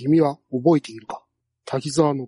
[0.00, 1.22] 君は覚えているか？
[1.66, 2.26] 滝沢昇、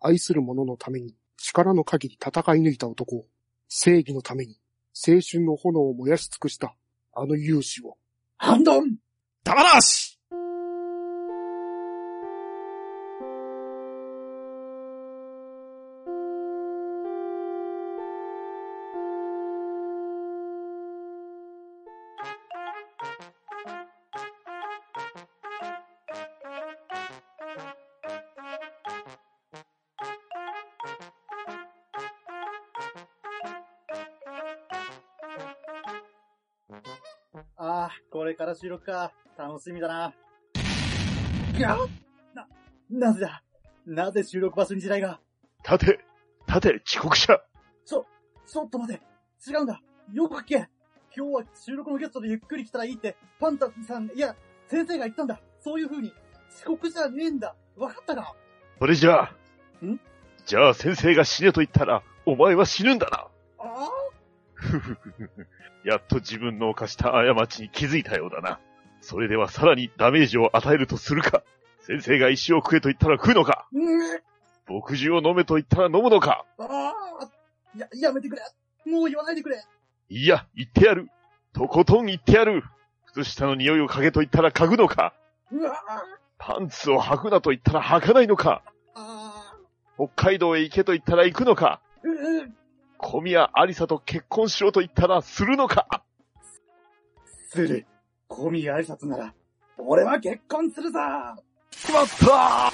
[0.00, 3.26] 愛する者のために力の限り戦い抜いた男、
[3.68, 4.58] 正義のために
[4.94, 6.74] 青春の炎を燃やし尽くした
[7.14, 7.98] あの勇士を。
[8.36, 8.96] ハンドン！
[9.44, 10.13] 玉なし
[38.54, 39.12] から収録か。
[39.36, 40.14] 楽しみだな。
[41.58, 41.78] が
[42.34, 42.46] な、
[42.90, 43.42] なぜだ？
[43.86, 45.20] なぜ収録場所に時代が？
[45.68, 45.98] 立て
[46.46, 47.40] 立て遅刻者
[47.84, 48.06] ちょ、
[48.46, 49.00] ちょっと待て。
[49.50, 49.80] 違うんだ。
[50.12, 50.68] よく聞け。
[51.16, 54.34] 今日は収録のゲストでゆっくり来たらいいって、パンタさん、いや、
[54.68, 55.40] 先生が言ったんだ。
[55.60, 56.12] そういう風に。
[56.56, 57.54] 遅刻じゃねえんだ。
[57.76, 58.34] わかったか？
[58.78, 59.84] それじゃあ。
[59.84, 59.98] ん？
[60.46, 63.26] じゃあ先生が死ねと言ったら、お前は死ぬんだな。
[63.58, 64.03] あふふふふ。
[65.84, 68.60] やっと自分の犯した過ちに気づいたようだな。
[69.00, 71.42] それではさらにダメージを与えるとするか。
[71.80, 73.66] 先生が石を食えと言ったら食うのか。
[73.66, 76.46] あ、うん、牧汁を飲めと言ったら飲むのか。
[76.58, 77.30] ああ、
[77.76, 78.42] や、やめてくれ。
[78.86, 79.62] もう言わないでくれ。
[80.08, 81.10] いや、言ってやる。
[81.52, 82.64] とことん言ってやる。
[83.12, 85.14] 靴下の匂いを嗅げと言ったら嗅ぐのか。
[85.52, 85.82] うわ
[86.38, 88.62] パンツを履くなと言ったら履かないのか。
[88.94, 89.56] あ、あ
[89.96, 91.80] 北海道へ行けと言ったら行くのか。
[92.02, 92.52] ーう、う、
[93.06, 96.02] 小宮ありさと結婚しろと言ったらするのか？
[97.50, 97.86] する。
[98.28, 99.34] 小宮挨拶なら、
[99.76, 101.36] 俺は結婚するさ
[101.70, 102.72] 決まった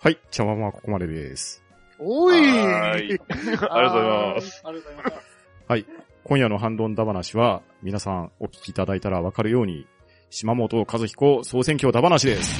[0.00, 1.62] はい、茶碗はここまでです。
[1.98, 4.62] おいはーいありがとうございます。
[4.66, 5.26] ありがとうございます。
[5.68, 5.86] はい。
[6.24, 9.86] 今夜のハンドンダ話は、皆さんお聞きいただいたらわかるように、
[10.30, 12.58] 島本和彦総選挙ダ話です。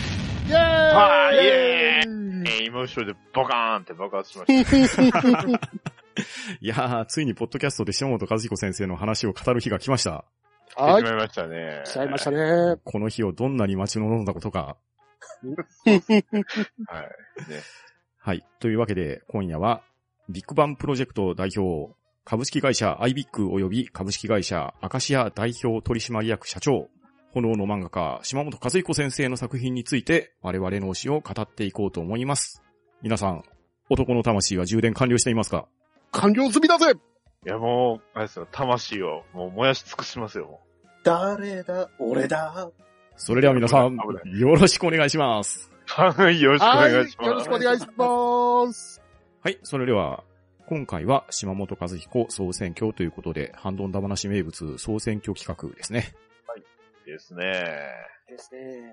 [0.48, 2.08] イェーイはいイエー
[2.44, 5.58] えー今後ろでボカーンって爆発しました。
[6.60, 10.24] いやー、ついにポッドキャストで島本和彦先生の話を語る日が来ました。
[10.76, 11.12] はい来てし。
[11.12, 11.82] まいましたね。
[11.84, 12.76] 来ちゃいましたね。
[12.84, 14.76] この日をどんなに待ち望んだことか。
[15.84, 17.08] はい。
[18.18, 18.46] はい。
[18.60, 19.82] というわけで、今夜は、
[20.28, 26.88] ビッグバンプロジェクト代表、株式会社 iBIC 及び株式会社アカシア代表取締役社長、
[27.34, 32.62] 炎の漫画家、島本和彦先生の作品について、我々の推しを語っていこうと思います。
[33.02, 33.42] 皆さん、
[33.90, 35.66] 男の魂は充電完了していますか？
[36.12, 36.92] 完了済みだぜ
[37.44, 40.60] いやもう、あれですよ、魂をもう燃やし尽くしますよ。
[41.02, 41.90] 誰だ？
[41.98, 42.70] 俺だ？
[43.16, 43.96] それでは皆さん
[44.38, 45.70] よろしくお願いします。
[45.86, 46.92] はい、よろしくおはい。
[46.92, 47.30] よ願いします。
[47.30, 49.02] ろしくお願いします。
[49.42, 50.22] はい、それでは、
[50.66, 56.14] 今回は島本和彦総選挙ということで、ハンドンダ話名物総選挙企画ですね。
[57.04, 57.52] ですね。
[58.28, 58.92] ですね。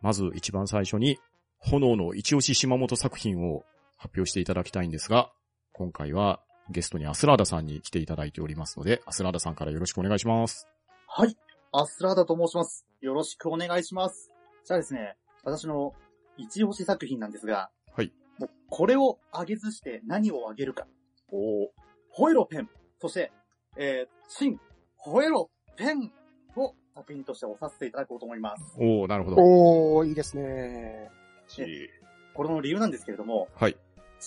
[0.00, 1.18] まず一番最初に、
[1.58, 3.64] 炎の一押し島本作品を
[3.96, 5.30] 発表していただきたいんですが、
[5.72, 10.66] 今回はゲストにアスラーダさんに来ていただいておりますので、アスラーダさんからよろしくお願いします。
[11.06, 11.36] はい。
[11.72, 12.86] アスラーダと申します。
[13.00, 14.30] よろしくお願いします。
[14.64, 15.92] じゃあですね、私の
[16.36, 18.12] 一押し作品なんですが、はい。
[18.38, 20.86] もうこれを上げずして何を上げるか。
[21.30, 21.68] おー
[22.10, 22.68] ホエロペン。
[23.00, 23.32] そして、
[23.76, 24.58] えー、新、
[24.96, 26.12] ホエロペン
[26.56, 28.76] を作品として押させていただこうと思います。
[28.78, 29.36] おー、なるほど。
[29.38, 31.10] おー、いいですね。
[31.48, 31.90] ち
[32.34, 33.76] これの理由なんですけれども、はい。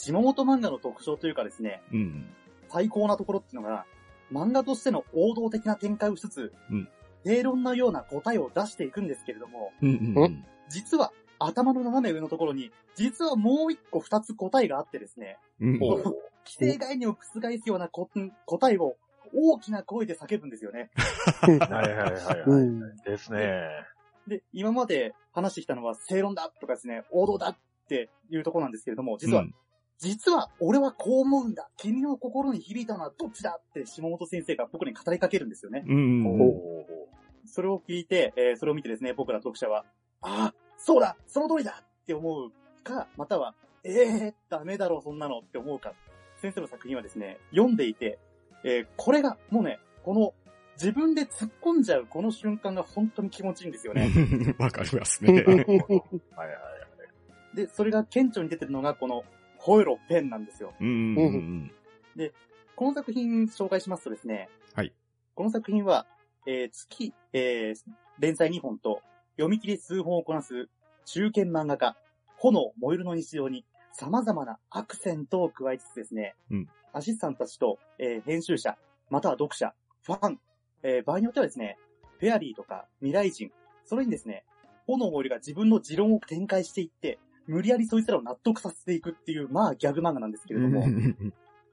[0.04, 2.26] 島本漫画の特徴というかですね、うん。
[2.70, 3.86] 最高なところっていうのが、
[4.32, 6.88] 漫画としての王道的な展開をしつつ、うん
[7.26, 10.46] 正論のような答えを出していくんですけれども、うんうんうん。
[10.70, 16.14] 実は頭の斜め上のところに、実はもう一個二つ答えがあってですね、うんおー
[16.46, 18.10] 既成概念を覆すようなこ
[18.46, 18.96] 答えを
[19.34, 20.90] 大きな声で叫ぶんですよね。
[21.42, 22.40] はいはいはいはい。
[22.46, 22.96] うん。
[23.04, 23.68] ですね。
[24.28, 27.58] で、今まで話してきたのは正論だとかですね、王道だっ
[27.90, 29.56] ていうところなんですけれども、実は、うん
[30.00, 31.70] 実は俺はこう思うんだ。
[31.78, 35.84] 君の心に響いたのはどっちだって下本先生が僕に語りかけるんですよね。
[35.88, 36.88] うんうん
[37.50, 39.86] それを聞いて、えーそれを見てですね、僕ら読者は、
[40.22, 42.52] ああ、そうだその通りだって思う
[42.84, 45.94] か、または、ええー、ダメだろ、そんなのって思うか。
[46.42, 48.20] 先生の作品はですね、読んでいて、
[48.64, 50.34] えーこれが、もうね、この、
[50.76, 54.12] 自分で突っ込んじゃうこの瞬間が本当に気持ちいいんですよね。
[54.60, 55.42] わかりますね。
[55.42, 55.66] はいは
[57.54, 57.56] い。
[57.56, 59.24] で、それが顕著に出てるのがこの、
[59.58, 60.74] ホエロペンなんですよ。
[60.80, 61.72] うんうんうん
[62.76, 64.50] この作品紹介しますとですね。
[64.76, 64.94] はい。
[65.34, 66.06] この作品は、
[66.46, 69.02] えー月、えー連載2本と、
[69.36, 70.70] 読み切り数本をこなす、
[71.06, 71.98] 中堅漫画家、
[72.38, 78.78] 炎燃えるの日常に、様々なアクセントを加えつつですね、うんアシスタントたちと、えー編集者、
[79.10, 80.40] または読者、ファン、
[80.84, 81.78] えー場合によってはですね、
[82.20, 83.52] フェアリーとか未来人、
[83.86, 84.44] それにですね、
[84.86, 90.86] 炎森が自分の持論を展開していって、無理やりそいつらを納得させていくっていう、まあギャグ漫画なんですけれども、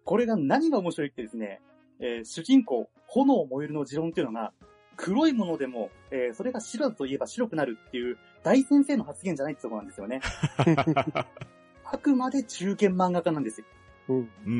[0.05, 1.61] これが何が面白いってですね、
[2.01, 4.53] えー主人公、炎燃えるの持論っていうのが、
[4.97, 10.21] 黒いものでも、えーそれが白だと言えば白くなるっていう大先生の発言じゃないってところなんですよね。
[11.85, 13.67] あくまで中堅漫画家なんですよ。
[14.09, 14.17] うん。
[14.17, 14.55] うんう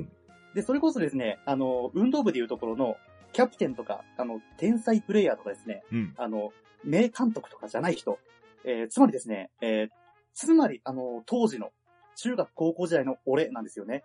[0.00, 0.08] ん
[0.54, 2.96] で、それこそですね、あの、運動部でいうところの、
[3.32, 5.98] キャプテンとか、あの、天才プレイヤーとかですね、うん。
[5.98, 6.14] うん。
[6.16, 6.52] あの、
[6.84, 8.18] 名監督とかじゃない人、
[8.64, 9.90] えーつまりですね、えー
[10.38, 11.72] つまり、あの、当時の、
[12.14, 14.04] 中学高校時代の俺なんですよね。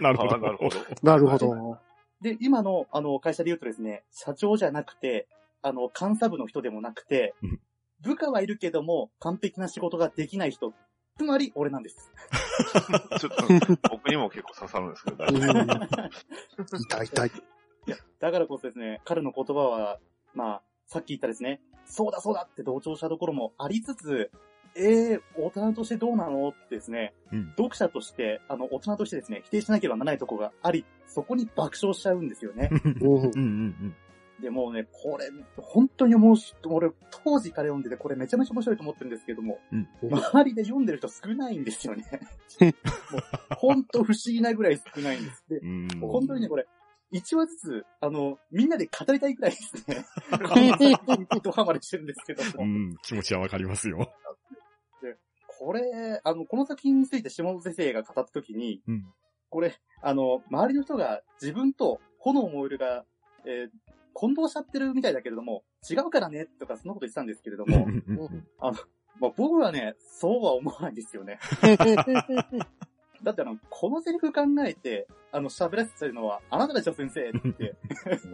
[0.00, 0.76] なるほどあなるほど。
[1.02, 1.78] なるほど。
[2.22, 5.28] で、今の、あの、会社で言うとですね、社長じゃなくて、
[5.60, 7.60] あの、監査部の人でもなくてうん、
[8.00, 10.72] 部下はいるけども、完璧な仕事ができない人、
[11.18, 12.10] つまり俺なんです。
[13.20, 13.32] ちょっ
[13.76, 16.80] と、僕にも結構刺さるんですけど、う大丈夫ん。
[16.80, 17.28] 痛い痛い。
[17.88, 19.98] いや、だからこそですね、彼の言葉は、
[20.32, 21.60] まあ、さっき言ったですね、
[21.90, 24.30] そうだそうだって同調したところもありつつ、
[24.74, 32.70] えー、大人としてどうなのってですね、うん読者として、あの、大人としてですね、否定しなければならないところがあり、そこに爆笑しちゃうんですよね。
[34.40, 42.04] でもうね、これ、本当に面白い、俺、当時から読んでて、これめちゃめちゃ面白いと思ってるんですけども、うん周りで読んでる人少ないんですよね。
[42.62, 42.72] もう
[43.50, 45.44] 本当不思議なぐらい少ないんです。
[45.48, 45.60] で。
[46.00, 46.66] 本当にね、これ、
[47.12, 50.04] 1話ずつ、あの、みんなで語りたいくらいですね。
[51.42, 52.64] ドハマりしてるんですけども。
[52.64, 54.12] うん、気持ちはわかりますよ。
[55.46, 59.12] これ、あの、この作品について下本先生が語ったときに、うん。
[59.50, 63.04] これ、あの、周りの人が自分と炎燃えるが、
[63.44, 63.70] えー
[64.12, 67.86] 混同しちゃってるみたいだけれども、違うからね、とかそんなこと言ってたんですけれども、
[68.58, 71.38] まあ、僕はね、そうは思わないんですよね。
[73.22, 77.28] だってあの、このセリフ考えて、あの、喋らせてるのは、あなたでしょ、先生。
[77.28, 77.74] って、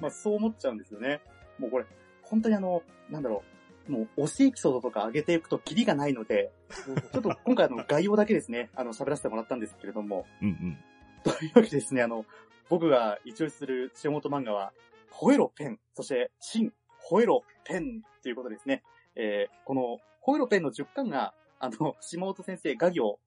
[0.00, 0.34] まあ、そう。
[0.36, 1.20] 思っちゃうんですよね。
[1.58, 1.86] もうこれ、
[2.22, 3.42] 本当にあの、なんだろ
[3.88, 6.50] う、もう、推しエピソードとか上げていくとキリがないので、
[7.12, 10.78] ちょっと今回あの、概要だけですね、あの、喋らせてもらったんですけれども、うんうん。
[11.22, 12.24] というわけでですね、あの、
[12.68, 14.72] 僕が一押しする塩本漫画は、
[15.10, 16.72] 吠えろペン、そして、新、
[17.10, 18.82] 吠えろペンということですね。
[19.14, 23.18] えーこの、吠えろペンの10巻が、あの、下本先生画行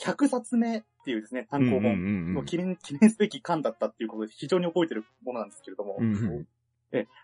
[0.00, 6.46] 100冊目っていうですね、単行本の記念、記念すべき巻だったっていうことで非常に覚えてるものなんですけれども、うんうん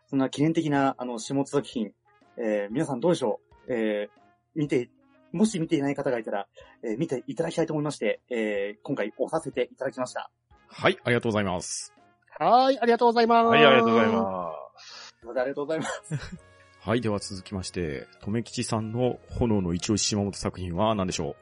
[0.06, 1.92] そんな記念的な、あの、下本作品、
[2.36, 3.72] えー皆さんどうでしょう？
[3.72, 4.20] えー
[4.54, 4.90] 見て、
[5.32, 6.46] もし見ていない方がいたら、
[6.82, 10.30] えー見ていただきたいと思いまして、えー今回押させていただきました。
[10.68, 11.94] はい、ありがとうございます。
[12.38, 13.46] はい、ありがとうございます。
[13.46, 15.14] はい、ありがとうございます。
[15.24, 16.14] ありがとうございます。
[16.80, 21.36] はい、では続きまして、とめきちさんの炎の一押し島本作品は何でしょ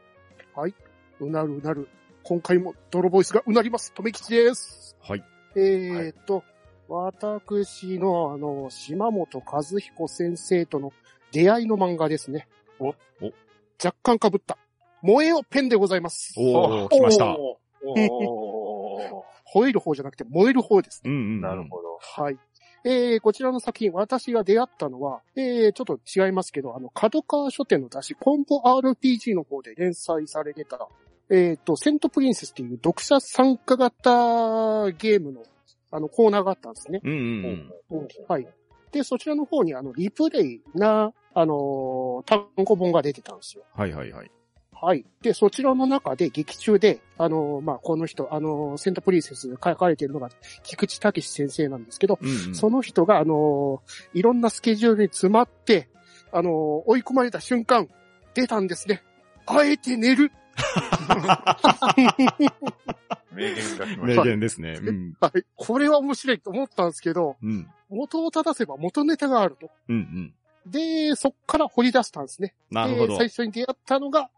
[0.55, 0.90] す。
[1.21, 1.89] うなるうなる。
[2.23, 3.93] 今回も泥ボイスがうなります。
[3.93, 4.97] とめきちです。
[5.09, 5.25] うはい。
[5.57, 6.45] えーっと、
[6.89, 10.93] 私のあの、島本和彦先生との
[11.33, 12.49] 出会いの漫画ですね。
[12.79, 12.95] おお
[13.83, 14.59] 若干被った。
[15.03, 16.35] 萌えよペンでございます。
[16.37, 17.37] おー、来ました。
[17.37, 17.59] お
[19.53, 21.03] 吠える方じゃなくて燃える方です。
[21.05, 21.39] うんうん。
[21.39, 21.99] ー、なるほど。
[22.01, 22.39] はい。
[22.85, 30.89] えー、こちらの作品、私が出会ったのは、えー、ちょっと違いますけど、あの、角川書店の雑誌、コンボ RPG の方で連載されてた、
[31.31, 35.43] えーと、セントプリンセスっていう読者参加型ゲームの、
[35.93, 37.01] あの、コーナーがあったんですね。
[37.05, 37.13] うん
[37.91, 38.47] うんはい。
[38.93, 43.63] で、そちらの方に、あの、リプレイな、あのー単行本が出てたんですよ。
[43.75, 44.31] はいはいはい。
[44.73, 45.05] はい。
[45.23, 50.31] で、そちらの中で劇中で、あのーまあ、この人、あのーセントプリンセスで書かれているのが、
[50.65, 52.55] 菊池武先生なんですけど、うんうん。
[52.55, 55.89] その人が、あのーいろんなスケジュールに詰まって、
[56.33, 56.53] あのー
[56.87, 57.89] 追い込まれた瞬間、
[58.35, 59.03] 出たんですね。
[59.47, 60.33] あえて寝る。
[63.33, 64.25] 名言が来ま名した。
[64.25, 64.79] 言ですね。
[64.81, 65.15] うん。
[65.21, 65.43] はい。
[65.57, 67.69] これは面白いと思ったんですけど、うん。
[67.89, 69.71] 元を正せば元ネタがあると。
[69.89, 70.35] うんうん。
[70.71, 72.55] で、そっから掘り出したんですね。
[72.71, 73.17] なるほどで、。
[73.17, 74.31] 最初に出会ったのが、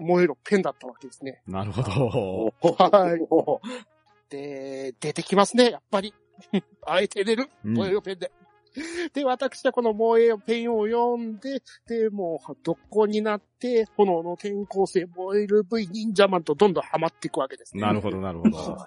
[0.00, 1.42] 燃えろペンだったわけですね。
[1.46, 2.54] なるほど。
[2.60, 4.30] はい。
[4.30, 6.14] で、出てきますね、やっぱり。
[6.86, 7.48] あえて出る。
[7.64, 8.30] うん燃えよペンで。
[9.14, 17.82] で、私はこの燃えよペンを読んで、で、もう、どこになって、炎の転校生、燃える V 忍者マンとどんどんハマっていくわけですね。
[17.82, 18.76] なるほどなるほど。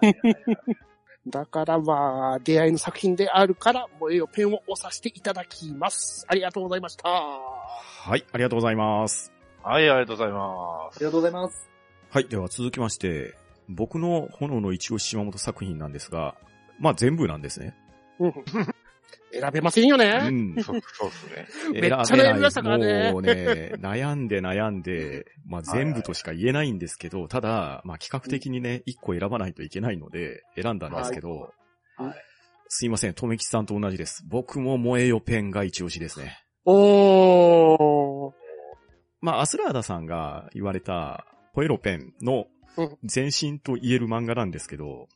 [1.26, 6.24] だからまあ、出会いの作品であるから、燃えよペンを押させていただきます。
[6.28, 7.08] ありがとうございました。
[7.08, 9.32] はい、ありがとうございます。
[9.62, 10.96] はい、ありがとうございます。
[10.96, 11.70] ありがとうございます。
[12.08, 13.36] はい、では続きまして、
[13.68, 16.34] 僕の炎の一押し島本作品なんですが、
[16.78, 17.76] まあ全部なんですね。
[19.40, 20.30] うん選べませんようね。
[20.30, 20.54] ん。
[20.62, 21.80] そうそうですね。
[21.80, 31.52] めっちゃ悩みましたからねもうね、悩んで悩んで、まあ全部としか言えないんですけど、ただ、まあ企画的にね、一個選ばないといけないので、選んだんですけど、
[31.96, 32.14] はい
[32.72, 34.24] すいません、とめきさんと同じです。
[34.28, 36.38] 僕も燃えよペンが一押しですね。
[36.64, 38.32] おー。
[39.20, 45.08] まあ、アスラーダさんが言われた、ホエロペンのうん前身と言える漫画なんですけど、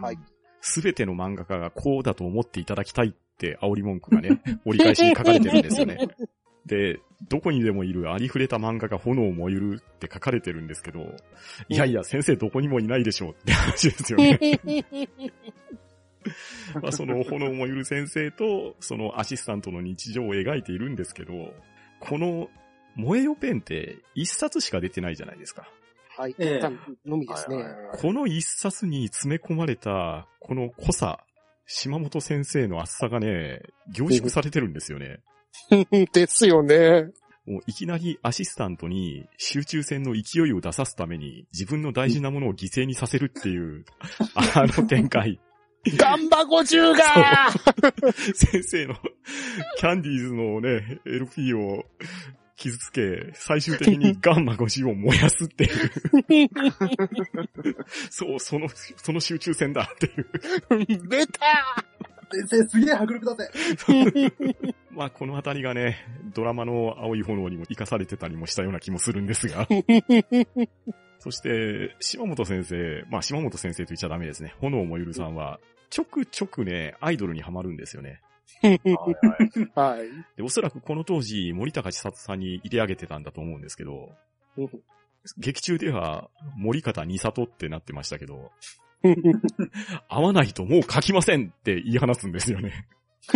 [0.00, 0.18] はい。
[0.60, 6.08] すべての漫画家がこうだと思っていただきたいって煽り文句がね、 折り返しに書かれてるんですよね。
[6.66, 11.16] で、どこにでもいるありふれた漫画が炎を燃えるって書かれてるんですけど、
[11.68, 14.38] いやいや、先生どこにもいないでしょうって話ですよね。
[16.82, 21.54] まあ、その炎を燃える先生と、そのアシスタントの日常を描いているんですけど、
[21.98, 22.50] この
[22.94, 25.70] 燃えよペンって一冊しか出てないじゃないですか。
[26.16, 26.34] はい。
[26.38, 27.64] ええ一旦のみですね。
[27.92, 31.24] この一冊に詰め込まれた、この濃さ、
[31.72, 33.60] 島本先生の厚さがね、
[33.92, 35.20] 凝縮されてるんですよね。
[36.12, 37.10] ですよね。
[37.46, 43.84] もういきなりアシスタントに集中戦の勢いを出さすために自分の大事なものを犠牲にさせるっていう、
[44.34, 45.40] あの展開。
[45.96, 47.50] ガンバ50が
[48.34, 48.94] 先生の
[49.78, 51.84] キャンディーズのね、LP を
[52.60, 56.50] 傷つけ、最終的に ガンマ50を燃やすっていう。
[58.10, 61.08] そう、その、その集中戦だっていう。
[61.08, 61.40] 出た
[62.30, 63.50] 先生すげえ迫力だぜ。
[64.92, 69.66] まあ、このあたりがね、ドラマの青い炎にも活かされてたりもしたような気もするんですが。
[71.18, 74.54] そして、島本先生、まあ、島本先生と言っちゃダメですね。
[74.60, 78.20] 炎燃ゆるさんは、ちょくちょくね、アイドルにハマるんですよね。
[78.62, 80.08] はいはいはい。
[80.36, 84.10] で、おそらくこの当時、森高千里さんに入れ上げてたんだと思うんですけど、
[85.38, 88.50] 劇中では、森方二里ってなってましたけど、
[90.08, 92.86] 会わないともう書きませんって言い放つんですよね。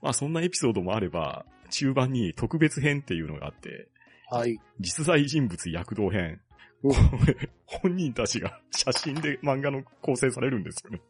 [0.00, 3.88] まあそんなエピソードもあれば、中盤に特別編っていうのがあって、
[4.30, 4.58] はい。
[4.80, 6.40] 実在人物躍動編。
[7.66, 11.00] 本人たちが写真で漫画の構成されるんですよね。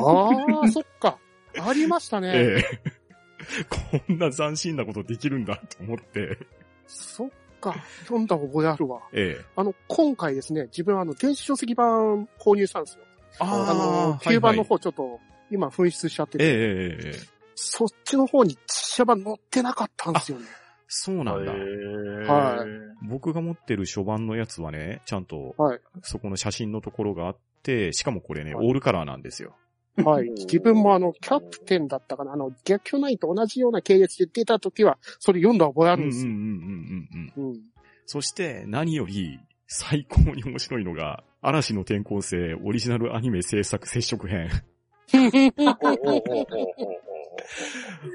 [0.00, 1.18] ああ、そっか。
[1.60, 2.32] ありましたね。
[2.34, 2.92] ええ。
[4.06, 6.38] こんな斬新なことできるんだと思って、
[6.86, 7.74] そっか。
[8.02, 9.00] 読んだ覚えあるわ。
[9.12, 9.44] ええ。
[9.56, 13.04] あの、今回ですね、自分あの、電子書籍版購入したんですよ。
[13.38, 16.58] あの、ー9番のはいはい方ちょっと、今紛失しちゃってて、ええええ
[17.08, 17.42] ええ。
[17.54, 20.46] そっちの方に実写版載ってなかったんですよね。
[20.88, 21.52] そうなんだ。
[21.52, 22.66] は
[23.08, 29.56] 僕が持ってる初版のやつはね、ちゃんとはい、そこの写真のところがあって、しかもこれね、はいオールカラーなんですよ。
[29.96, 30.30] はい。
[30.46, 36.32] 自分もあの、キャプテンだったかな、あの、逆境ナインと同じような系列で出た時は、それ読んだ覚えあるんですよ。
[36.32, 36.52] うんうんうんうん
[37.36, 37.50] うんうん。
[37.50, 37.60] うん。
[38.06, 44.50] そして、何より、最高に面白いのが、嵐の転校生オリジナルアニメ制作接触編。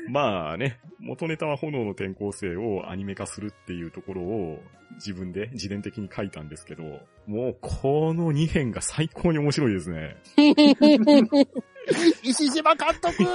[0.09, 4.59] まあね、元ネタは炎の転校生をアニメ化するっていうところを
[4.95, 6.83] 自分で自伝的に書いたんですけど、
[7.25, 10.17] もうこの2編が最高に面白いですね。
[12.23, 13.23] 石島監督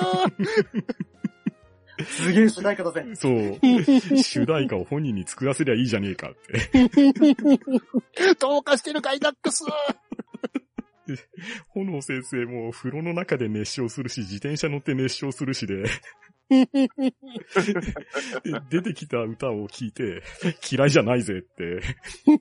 [2.07, 3.05] すげえ主題歌だぜ。
[3.15, 3.59] そう。
[4.23, 6.71] 主題歌を本人に作らせりゃいいじゃねえかって。
[8.41, 9.65] どうかしてるガイナックス
[11.75, 15.89] 炎先生も風呂の中で熱唱するし、自転車乗って熱唱するしで、で
[18.71, 20.23] 出てきた歌を聴いて、
[20.71, 21.81] 嫌いじゃないぜって、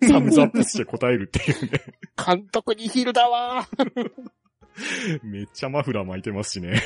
[0.08, 1.82] サムズアップして答えるっていうね。
[2.24, 3.68] 監督にヒルだわ
[5.24, 6.82] めっちゃマフラー巻いてますしね。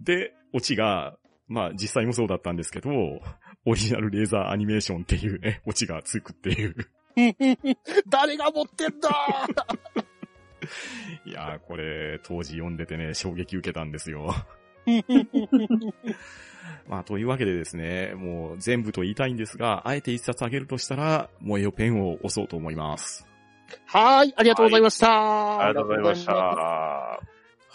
[0.00, 1.16] で、オチが、
[1.46, 2.90] まあ実際もそうだったんですけど、
[3.64, 6.74] オリジナルレーザーアニメーションっていうね、オチがつくっていう。
[8.08, 9.10] 誰が持ってんだ？
[11.24, 14.34] いやー、これ、当時読んでてね、衝撃受けたんですよ。
[16.88, 23.26] まあ、というわけでですね、もう全部と言いたいんですが、あえて一冊あげるとしたら、萌えよペンを押そうと思います。
[23.86, 25.60] はーい、ありがとうございました。
[25.60, 26.32] ありがとうございました。
[26.32, 27.20] は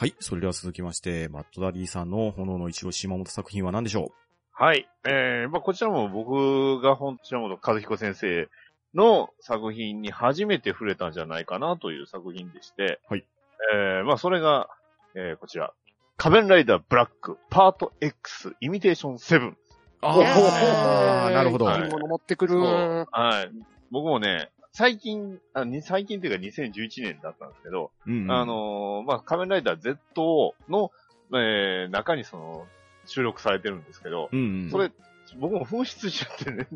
[0.08, 4.12] い、それでは続きまして、マットダディさんの炎の一押し島本作品は何でしょ
[4.52, 4.88] はい。
[5.06, 8.50] えー、まあ、こちらも僕が本島本和彦先生
[8.96, 13.26] の作品に初めて触れたんじゃないかなという作品でして、はい。
[13.74, 14.70] えー、まあ、それが、
[15.16, 15.74] えー、こちら。
[16.18, 19.50] 仮面ライダーブラックパート X イミテーション7。
[19.50, 19.58] う
[20.02, 21.70] ああーなるほど。
[21.72, 22.60] いいもの持ってくる。
[22.60, 23.52] はい。
[23.90, 30.92] 僕もね、最近、あに最近というか2011年だったんですけど、うんうんあ、のーまあ、仮面ライダー ZO の、
[31.34, 32.66] えー、中にその、
[33.06, 34.92] 収録されてるんですけど、うんうん、それ、
[35.40, 36.68] 僕も紛失しちゃってね、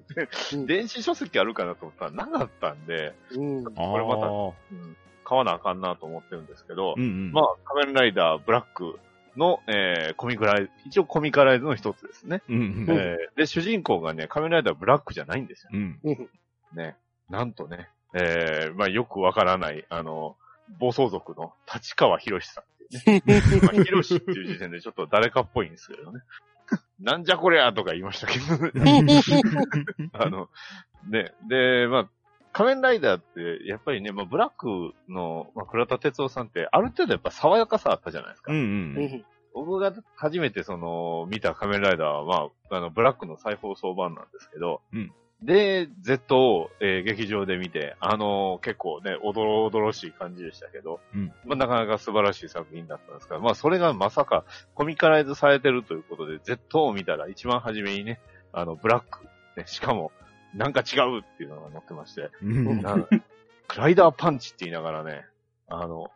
[0.53, 3.63] うん電子書籍あるかなと思ったらなかったんで、うん。
[3.63, 7.31] これまたうん買わなあかんなと思ってるんですけど、うんうん。
[7.33, 8.97] まあ、仮面ライダーブラック
[9.35, 12.41] の、えー、コミカライズ、一応コミカライズの一つですね。
[12.47, 15.69] うんえーで、主人公がね、仮面ライダーブラックじゃないんですよ。
[15.73, 15.99] うん。
[16.73, 16.95] ね。
[17.29, 20.37] なんとね、えー、まあよくわからない、あの、
[20.79, 26.21] 暴走族の立川博さんっていいう っていう時点でちょっと誰かっぽいんですけどね。
[26.99, 28.45] なんじゃこりゃとか言いましたけど、
[30.13, 30.49] あの、
[31.09, 32.09] ね、で、まあ、
[32.53, 38.51] 仮面ライダーって、やっぱりね、まあ、ブラックの、まあ、倉田哲夫さんって、ある程度やっぱ爽やかさあったじゃないですか。
[38.51, 38.61] うんう。
[38.61, 39.25] うんん。
[39.53, 58.19] 僕が初めてその、見た仮面ライダーは、まあ、あの、ブラックの再放送版なんですけど、うんで、Z を、えー劇場で見て、あの結構ね、おどろおどろしい感じでしたけど、うんまあ、なかなか素晴らしい作品だったんですが、まあ、それがまさかコミカライズされてるということで、Z を見たら一番初めにね、
[58.51, 59.25] あの、ブラック、
[59.55, 60.11] ね、しかも、
[60.55, 62.97] なんか違うっていうのが載ってまして、うんな
[63.67, 65.25] クライダーパンチって言いながらね、
[65.67, 66.07] あの、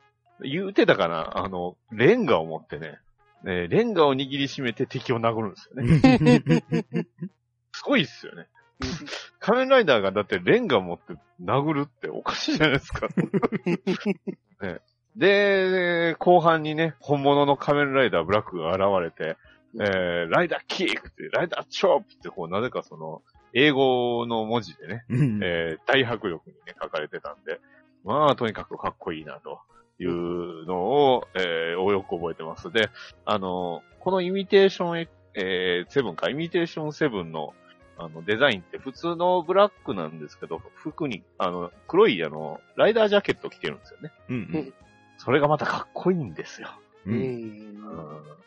[0.41, 2.99] 言うてたかな、あの、レンガを持ってね、
[3.43, 6.63] ねレンガを握りしめて敵を殴るんですよね。
[7.73, 8.47] すごいっすよね。
[9.39, 13.07] 仮面ライダーがだってレンガ持って殴るっておかしいじゃないですか。
[14.61, 14.81] ね、
[15.15, 19.37] で、後半にね、本物の仮面ライダーブラックが現れて、
[19.79, 23.21] えー、ライダーキックって、ライダーチョープってこう、なぜかその、
[23.53, 27.59] 英語の文字でね、うんえー大迫力にね、書かれてたんで、
[28.03, 29.59] まあ、とにかくかっこいいな、と
[29.99, 32.71] いうのを、えー、およく覚えてます。
[32.71, 32.89] で、
[33.25, 37.53] あの、このイミテーション、えー、セブンか、イミテーションセブンの、
[37.97, 44.11] あの、デザインって普通のブラックなんですけど、服に、あの、黒い、あの、ライダージャケット着てるんですよね。
[44.29, 44.73] うん
[45.17, 46.69] それがまたかっこいいんですよ。
[47.05, 47.17] ううん。
[47.17, 48.41] うん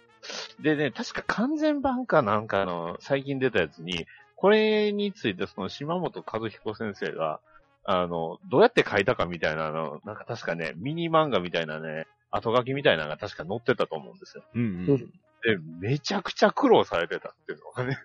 [0.61, 7.41] でね、確か完全版かなんかの最近出たやつに、これについてその島本和彦先生が、
[7.85, 14.45] あの、どうやって書いたかみたいなの、なんか確かね、ミニ漫画みたいなね、後書きみたいなのが確か載ってたと思うんですよ。
[14.55, 15.13] うんうん
[15.45, 17.99] で、めちゃくちゃ苦労されてたっていうのがね。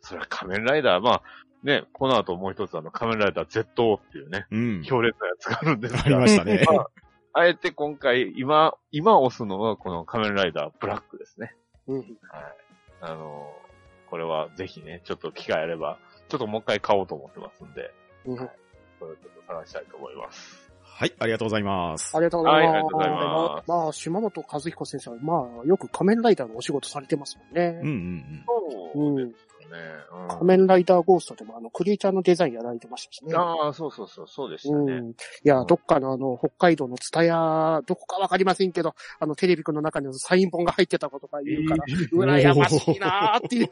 [0.00, 1.22] それは仮面ライダー、まあ、
[1.62, 4.82] ね、この後もう一つあの仮面ライダー ZO っていうね、うん。
[4.82, 6.64] 強烈なやつがあるんですが、ありましたね。
[6.66, 6.86] まあ
[7.34, 11.54] あえて今回、今、今押すのはこの仮面ライダーブラックですね。
[11.86, 11.98] うん。
[11.98, 12.08] はい。
[13.00, 13.52] あの
[14.10, 17.92] これはぜひね、ちょっと機会あれば、ちょっともう一回買おうと思ってますんで、
[18.24, 18.36] うん。
[18.36, 18.42] こ
[19.02, 20.67] れをちょっと探したいと思います。
[20.98, 22.18] はい、ありがとうございますあ。
[22.18, 22.74] りがとうございます。
[22.74, 27.88] はいありがとうございますまあ、島本和彦先生は、まあ、よく仮面ライダーのお仕事されてますもんねうん。
[27.88, 28.44] うん
[28.96, 29.38] そうです
[29.70, 29.78] ね。
[30.28, 33.32] 仮面ライダーゴーストでも、あの、クリーチャーのデザインやられてましたしね。
[33.36, 34.92] ああ、そうそうそう、そうでしたね。
[34.92, 35.10] うん。
[35.10, 43.68] いや、どっかのあの、北海道のツタヤ、どこかわかりませんけど、あの、テレビくんの中にサイン本が入ってたことが言うから、羨ましいなーっていう。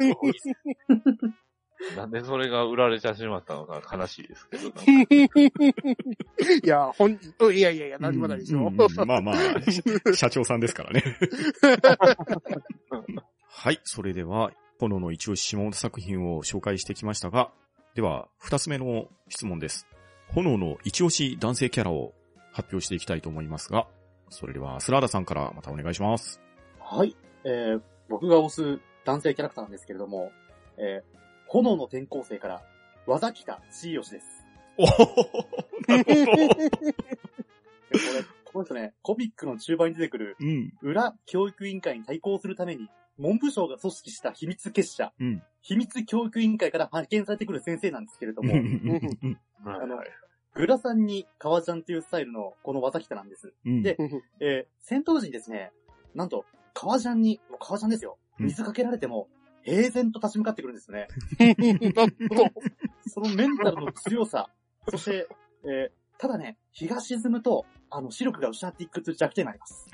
[1.97, 4.69] なんでそれが売られてしまったのか悲しいですけど。
[6.67, 8.71] いや、本人、うんいやいやいや、何もないでしょ。
[8.71, 9.37] まあまあ、
[10.15, 11.05] 社長さんですからね。
[13.49, 17.51] はい、それでは、炎の一押し下本作品を紹介してきましたが、
[17.95, 19.87] では、二つ目の質問です。
[20.29, 22.15] 炎の一押し男性キャラを
[22.53, 23.87] 発表していきたいと思いますが、
[24.31, 26.41] それでは、スラーダさんからまたお願いします。
[26.81, 27.17] はい。
[27.45, 30.33] えー、僕が推す男性キャラクターなんですけれども、
[30.79, 31.17] えー、
[31.63, 32.63] 炎の転校生から、
[33.07, 34.45] 和田北千吉です。
[34.79, 34.93] おおこ
[35.89, 36.05] れ、
[38.45, 40.73] この人ね、コミックの中盤に出てくる、うん。
[40.83, 42.89] 裏教育委員会に対抗するために、
[43.19, 45.43] 文部省が組織した秘密結社、うん。
[45.63, 48.63] 秘密教育委員会から派遣されてくる先生なんですけれども、はい
[49.65, 49.99] あの
[50.55, 51.05] グラさん。
[51.05, 53.29] に革ジャンっていうスタイルのこの技北なん。
[53.29, 53.53] です。
[53.65, 53.83] うん。
[53.83, 53.97] で
[54.41, 55.73] えー戦闘時にですね、
[56.15, 56.29] なん。
[56.29, 58.19] と、革ジャンに、革ジャンですよ。
[58.39, 58.47] うん。
[58.47, 59.29] 水かけられても、
[59.67, 61.09] 平然と立ち向かってくるんですね。
[63.09, 64.49] そのメンタルの強さ、
[64.89, 65.29] そして、
[65.65, 69.87] えーただね、日が沈むと、あの、視力が失っていくという弱点があります。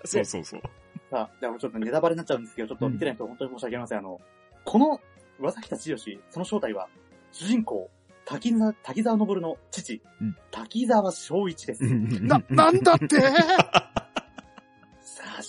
[0.10, 0.62] そうそうそう。
[1.10, 3.98] さあ、でもちょっとネタバレになっちゃうんですけど、ちょっと見てない人本当に申し訳ありません。
[3.98, 4.20] あの、
[4.64, 5.00] この、
[5.38, 6.88] 岩崎千代その正体は、
[7.32, 7.90] 主人公、
[8.24, 11.84] 滝沢、滝沢昇の父、うん滝沢昭一です。
[12.24, 13.16] な、なんだって？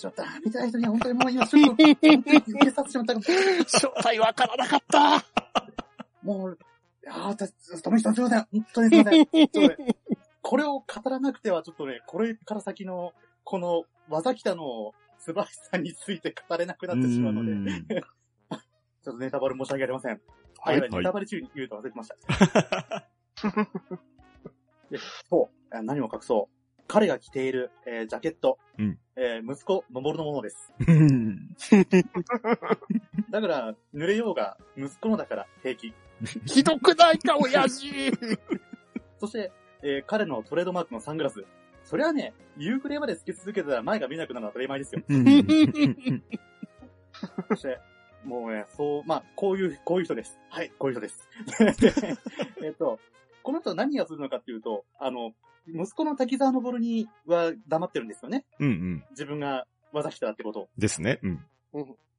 [0.00, 3.14] ちょっと、見てない人には本当にもう今、ちょっと、本当に受けさせてしまった。
[3.68, 5.24] 正体わからなかった
[6.22, 6.58] もう、
[7.04, 7.48] いやー、た、
[7.82, 8.46] ともひさんすいません。
[8.50, 9.26] 本当にすいません。
[10.42, 13.12] これを語らなくては、ちょっとね、これから先の、
[13.44, 20.12] この、技北の素晴らしさについて語れなくなってしまうので、んちょっとネタバレ申し訳ありません。
[20.12, 20.18] は
[20.62, 23.08] はいい、はいネタバレ中に言うと忘れてました。
[24.90, 26.59] でそう、あ何も隠そう。
[26.90, 30.72] 彼が着ている、えージャケット、うんえー息子、登るのものです。
[30.88, 31.54] うん
[33.30, 35.94] だから、濡れようが、息子のだから平気。
[36.46, 37.92] ひどくないか、親父
[39.18, 39.52] そして、
[39.84, 41.44] えー彼のトレードマークのサングラス。
[41.84, 45.02] それはね、夕暮れまでつけ続けたら前が見えなくなるのは当たり前ですよ。
[47.50, 47.78] そして、
[48.24, 50.40] もうね、そう、まあ、こういう、こういう人です。
[50.48, 51.28] はい、こういう人です。
[51.80, 51.92] で
[52.66, 52.98] えっと、
[53.44, 55.32] この人は何がするのかっていうと、あの、
[55.66, 58.44] 息子の滝沢昇には黙ってるんですよね。
[58.58, 59.04] うんうん。
[59.10, 60.68] 自分が技来たってことを。
[60.78, 61.20] ですね。
[61.22, 61.40] うん。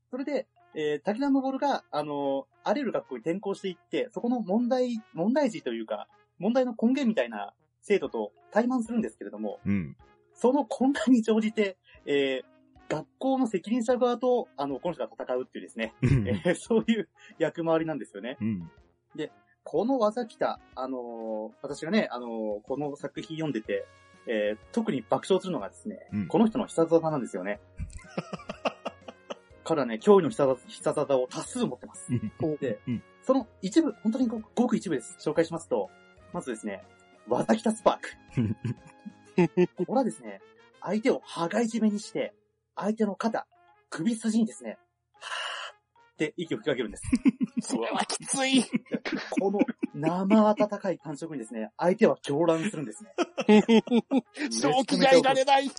[0.10, 9.98] それで、えー、滝沢昇が、あのーあらゆる学校に転校していって、そこの問題、問題児というか、問題の根源みたいな生徒と対マンするんですけれども、うん。
[10.36, 18.38] その混乱に乗じて、えー、学校の責任者側と、あの、この人が戦うっていうですね、うんえー そういう役回りなんですよね。
[18.40, 18.72] うん。
[19.64, 22.30] この技来た、あのー私がね、あのー
[22.64, 23.86] この作品読んでて、
[24.28, 27.60] えー特に爆笑するのがですね、うんこの人の必殺技なんですよね。
[29.64, 32.10] 彼はね、驚異の必殺必殺技を多数持ってます。
[32.60, 35.18] でうん、その一部、本当にごごく一部です。
[35.20, 35.90] 紹介しますと、
[36.34, 36.84] まずですね、
[37.28, 39.76] 技来たスパーク。
[39.86, 40.42] これはですね、
[40.82, 42.34] 相手を羽交い締めにして、
[42.76, 43.48] 相手の肩、
[43.90, 44.78] 首筋にですね、
[46.26, 47.04] って息を吹きかけるんです。
[47.62, 48.64] それはきつい。
[49.40, 49.60] この
[49.94, 53.64] 生温かい感触にですね、相手は狂乱するんですね。
[54.52, 55.70] 正気がいられない。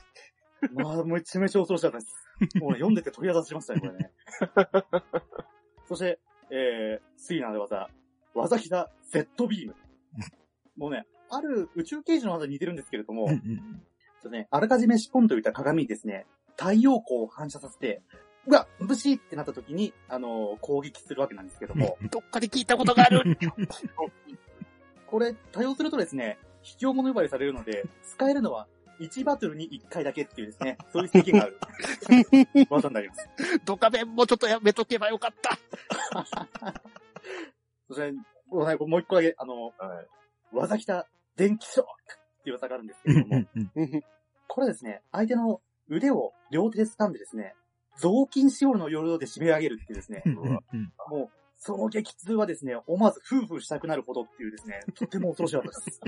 [0.72, 2.58] まあ、めちゃめちゃ恐ろしかったです。
[2.58, 4.12] もうね、読んでて鳥肌立ちましたね、これね。
[5.86, 6.18] そして、
[6.50, 7.88] えー、次なる技、
[8.34, 9.76] 技ひだ Z ビーム。
[10.76, 13.36] もうね、ある宇宙刑事の技に似てるんですけれども、ちょっ
[14.22, 16.26] とね、あらかじめ仕込んでおいた鏡にですね、
[16.56, 18.02] 太陽光を反射させて、
[18.46, 23.38] うわ、ブシーってなった時に、あのー攻撃するわけなんですけども、 どっかで聞いたことがある。
[25.06, 28.66] これ、多用するとですね、卑怯者呼ばれされるので、使えるのは
[28.98, 31.58] 1バトルに1回だけっていうですね、そういう制限がある
[32.70, 33.28] 技になります。
[33.64, 35.58] ドカベンもちょっとやめとけばよかった。
[37.88, 38.12] そして、
[38.48, 40.08] もう一個だけ、あの、はい。
[40.52, 41.90] 技きた電気ショック
[42.40, 43.44] っていう技があるんですけれども、
[44.48, 47.54] これですね、相手の腕を両手で掴んでですね、
[48.02, 50.24] 雑巾しおるのようで締め上げるっていうですね、
[51.08, 56.00] もう、その激痛はですね、思わず夫婦したくなるほどっていうですね、 とても恐ろしかったです。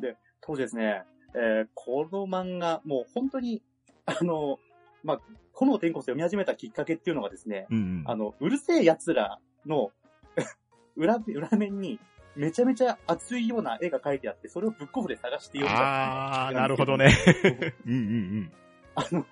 [0.00, 3.62] で、当時ですね、えーこの漫画、もう本当に、
[4.04, 4.58] あの、
[5.04, 5.20] まあ、
[5.52, 9.92] 炎天候を読み始めたきっかけっていうのがですね、うんあの、うるせえ奴らの
[10.96, 12.00] 裏、裏面に
[12.34, 16.48] めちゃめちゃ熱いような絵が描いてあって、それをブックオフで探して読んだ。
[16.48, 17.12] あー、なるほどね。
[17.86, 18.52] うんうん
[18.94, 19.24] あの、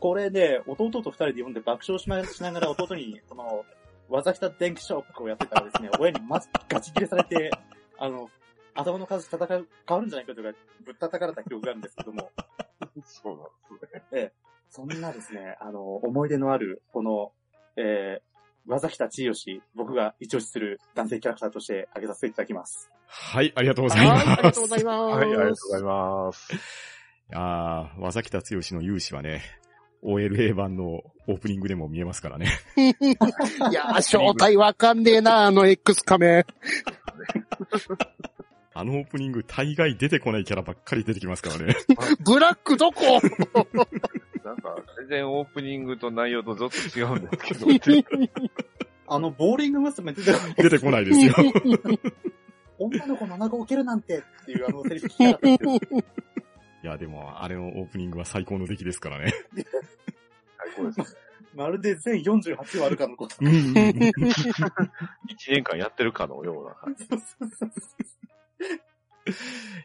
[0.00, 3.64] これで、弟と二人で読んで爆笑しましながら弟に、その、
[4.08, 7.50] 技きた電気ショックをやってたらですね、親にまずガチ切れされて、
[7.98, 8.30] あの、
[8.74, 10.50] 頭の数戦う、変わるんじゃないかとか、
[10.84, 12.30] ぶったたかれた記憶があるんですけども、
[13.04, 14.32] そうなんですね。
[14.70, 17.32] そんなですね、あの、思い出のある、この、
[17.76, 22.90] えー、技きた千代僕が一押しする男性キャラクターとして挙げさせていただきます。
[23.06, 24.68] はい、ありがとうございはい、ありがますとうご。
[24.68, 25.00] ざいます。
[25.00, 26.52] はい、ありがとうございます。
[27.32, 29.42] あー、技北剛の勇姿はね、
[30.04, 32.48] OLA 版のオープニングでも見えますからね。
[32.76, 32.80] い
[33.72, 36.46] やー、正体わかんねえな、あの X 仮面。
[38.74, 41.74] あのオープニング大概出てこないキャラばっかり出てきますからね。
[42.24, 43.02] ブラックどこ？
[44.44, 47.66] なんか、全然オープニングと内容とちょっと違うんですけど、
[49.08, 50.12] あの、ボーリング娘。
[50.12, 51.34] 出てこない出てこないですよ。
[52.78, 56.04] 女の子の穴が置けるなんてっていうあのセリフ聞きたかったんです
[56.82, 59.32] いや、でも、あれのオープニングは最高の出来ですからね。
[59.54, 59.64] 最
[60.76, 61.06] 高ですね。
[61.54, 63.36] まるで全48話あるかのこと。
[63.40, 64.12] うんうんうん1
[65.50, 67.04] 年間やってるかのような感じ。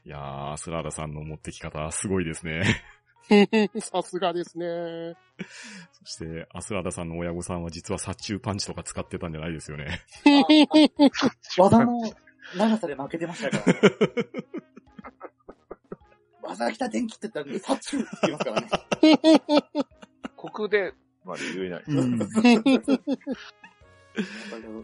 [0.06, 2.64] いやー、スラーダさんの持ってき方、すごいですね。
[3.80, 5.16] さすがですね。
[5.94, 10.02] そして、アスラーダさんの親御さんは実は殺虫パンチとか使ってたんじゃないですよね。
[11.58, 12.02] 技の
[12.58, 13.80] 長さで負けてましたから、ね。
[16.44, 18.68] 技来た電気って言ったら、サチューって言いますからね。
[20.56, 21.84] 国でまで言えない。
[21.88, 22.22] うん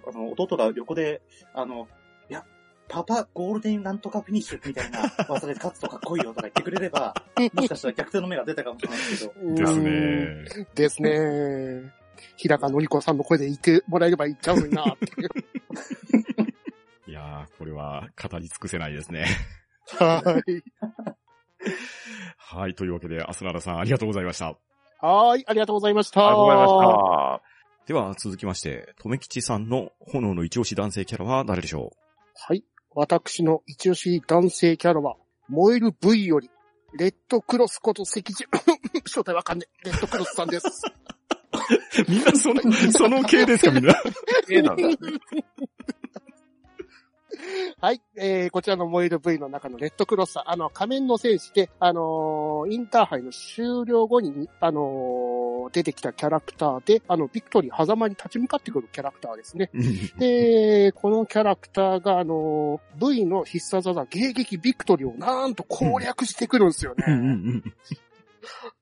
[0.07, 1.21] あの、弟が横で、
[1.53, 1.87] あの、
[2.29, 2.43] いや、
[2.87, 7.13] パパゴールデンなんとかフィニッシュみたいな技で勝つとかっこいいよとか言ってくれれば、
[7.53, 10.67] もしかしたら逆転の目が出たかもしれないですけど、ですうんね。
[10.73, 11.93] ですね。
[12.35, 15.29] 平川のりこさんの声で言ってもらえれば言っちゃうのになっていう。
[17.07, 19.25] いやー、これは語り尽くせないですね。
[19.97, 20.63] はい。
[22.37, 24.55] はい、というわけで、アスラーダさんありがとうございました。
[25.01, 26.27] はい、ありがとうございました。
[26.27, 27.49] ありがとうございました。
[27.87, 31.91] では、続きまして、とめきちさんの炎の一押し男性キャラは誰でしょ
[32.35, 32.63] はい。
[32.95, 35.15] 私の一押し男性キャラは、
[35.47, 36.49] 燃える V より、
[36.97, 38.45] レッドクロスこと赤字、
[39.05, 39.85] 正体わかんねえ。
[39.85, 40.67] レッドクロスさんです。
[40.67, 43.93] う みんなその、その系ですか、みんな。
[44.49, 44.83] えなんだ。
[47.79, 48.01] はい。
[48.17, 59.69] えー、こちらの燃える V の中のレッドクロスあの、仮面の戦士で、あのーインターハイの終了後に、あのーの、出てきたキャラクターで、あの、ビクトリー狭間に立ち向かってくるキャラクターですね。
[59.73, 67.63] う んで、このキャラクターが、あの、V の必殺技、迎撃ビクトリーをなんと攻略してくるんですよね。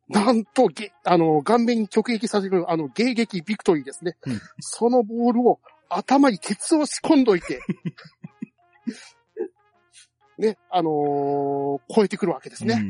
[0.10, 4.18] なんと、げ、あの、顔面に直撃させる、あの、迎撃ビクトリーですね。
[4.26, 7.62] うんそのボールを頭にケツを仕込んどいて、
[10.38, 12.84] ね、あのー超えてくるわけですね。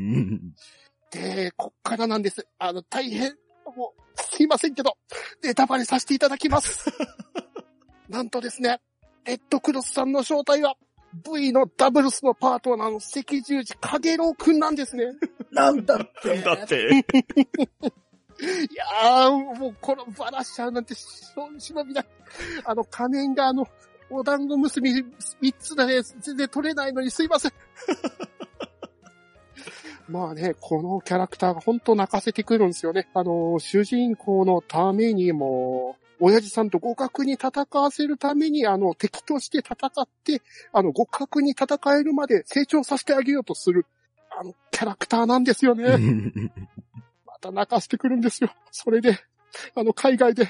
[1.10, 2.46] で、こっからなんです。
[2.58, 3.36] あの、大変、
[3.76, 4.96] もう、すいませんけど、
[5.42, 6.90] ネタバレさせていただきます。
[8.08, 8.80] なんとですね、
[9.24, 10.76] レッドクロスさんの正体は、
[11.14, 15.06] V のダブルスのパートナーの赤十字影郎くんなんですね。
[15.50, 16.34] なんだって。
[16.34, 17.04] うんだって、
[18.40, 22.06] いやー、もうこのバラしちゃうなんて、しょ忍びない。
[22.64, 23.66] あの、仮面があの、
[24.10, 25.04] お団子結び
[25.40, 27.52] 三つだね、全然取れないのにすいません。
[30.08, 33.08] まあね、このキャラクターが本当泣かせてくるんですよね。
[33.12, 40.42] あの、主人公のためにも、親父さんと互角に戦わせるために、あの、敵として戦って、
[40.72, 43.86] あの、互角に戦えるまで成長させてあげようとする、
[44.38, 45.96] あの、キャラクターなんですよね。
[47.26, 48.50] また泣かせてくるんですよ。
[48.72, 49.18] それで、
[49.74, 50.48] あの、海外で、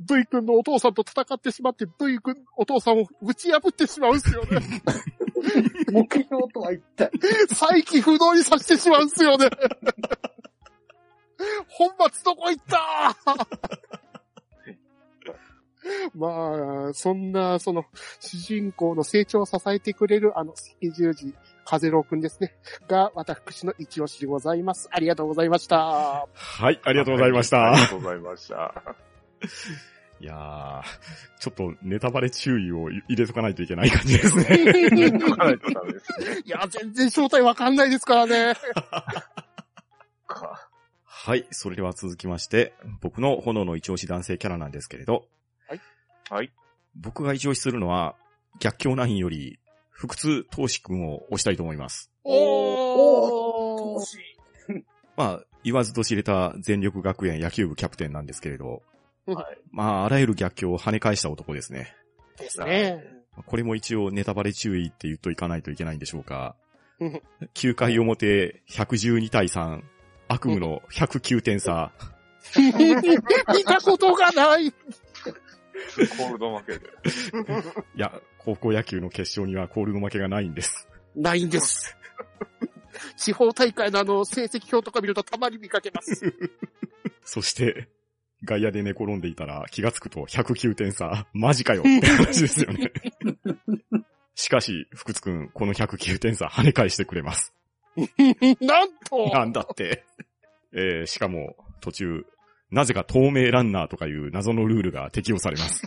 [0.00, 4.60] V 君のお父さんと戦ってしまって、V 君、お父さんを打ち破ってしまうんですよね。
[5.90, 7.10] 目標とは一体。
[7.48, 9.48] 再起不動にさせてしまうんですよね。
[11.68, 13.16] 本末どこ行った？
[16.16, 17.84] まあ、そんな、その、
[18.18, 21.32] 主人公の成長を支えてくれる、あの、赤十字、
[21.64, 22.56] 風郎くんですね。
[22.88, 24.88] が、私の一押しでございます。
[24.90, 26.26] ありがとうございました。
[26.34, 27.88] はい、ありがとうございましありがた。
[27.90, 28.74] とうございました。
[30.18, 30.82] いやー、
[31.40, 34.44] ちょっとネタバレ注意を入れとかないといけない感じですね。
[35.20, 36.42] 書かないとダメですね。
[36.44, 38.54] いや、全然正体わかんないですからね。
[40.26, 40.68] か
[41.04, 45.26] はい、それでは続きまして、僕の炎の一押し男性キャラなんですけれど、
[46.30, 46.52] はい。
[46.94, 48.16] 僕が一押しするのは、
[48.58, 49.58] 逆境ナインより、
[49.90, 52.10] 福津投資君を押したいと思います。
[52.24, 54.00] おー。
[54.00, 54.18] 惜しい。
[55.16, 58.82] まあ、言わずと知れた全力学園野球部キャプテンなんですけれど、
[59.26, 59.58] はい。
[59.70, 61.94] まあ、あらゆる逆境を跳ね返した男ですね。
[62.38, 63.04] ですね。
[63.46, 66.56] これも一応ネタバレ注意って言っといかないといけないんでしょうか
[67.00, 67.22] うん。
[67.54, 69.82] 9回表、112対3、
[70.28, 71.92] 悪夢の109点差。
[72.56, 74.72] 見たことがない。
[74.72, 76.86] コールド負けで。
[77.96, 80.88] いや、高校野球の決勝にはコールの負けがないんです。
[81.14, 81.96] ないんです。
[83.16, 86.32] 地方大会のあの、成績表とか見るとたまに見かけます。
[87.24, 87.88] そして、
[88.44, 91.26] 外野で寝転んでいたら気がつくと109点差。
[91.32, 92.92] マジかよって話ですよね。
[94.34, 97.54] しかし、福津くん、この109点差跳ね返してくれます。
[98.60, 100.04] なんとなんだって。
[100.72, 102.26] えー、しかも、途中、
[102.70, 105.86] なぜか透明ランナーとかいう謎のルールが適用されます。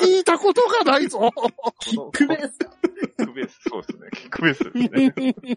[0.00, 1.32] 聞いたことがないぞ
[1.80, 2.70] キックベースか。
[3.16, 4.08] キックベース、そうですね。
[4.12, 5.54] キックベースですね。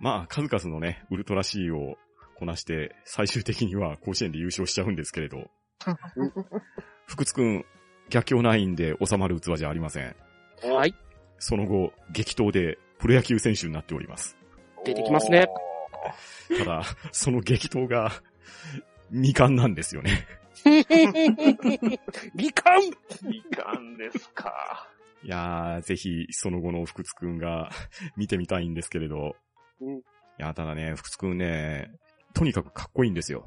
[0.00, 1.98] まあ、数々のね、ウルトラ C を
[2.38, 5.50] こなして、最終的には甲子園で優勝しちゃうんですけれど、
[7.06, 7.66] 福津くん、
[8.10, 10.14] 逆境ナインで収まる器じゃありません。
[10.62, 10.94] はい。
[11.38, 14.36] その後、激闘でプロ野球選手になっております。
[14.84, 15.48] 出てきますね
[16.58, 18.12] ただ、その激闘が、
[19.10, 20.26] 未完なんですよね。
[22.34, 22.92] 理感い
[23.50, 24.88] かんですか。
[25.24, 27.70] いやー、ぜひ、その後の福津くんが
[28.16, 29.34] 見てみたいんですけれど。
[29.80, 30.02] うん
[30.40, 31.90] いや、ただね、福津くんね、
[32.34, 33.46] とにかくかっこいいんですよ。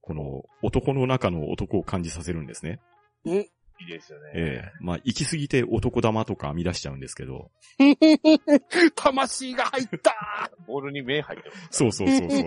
[0.00, 2.80] この、男の中の男を感じさせるんですね。
[3.24, 4.30] いいですよね。
[4.34, 7.50] ええまあ、行き過ぎて男玉とか編み出しちゃうんですけど。
[8.94, 11.68] 魂が入ったボールに目入ってます。
[11.70, 12.44] そうそうそうそう。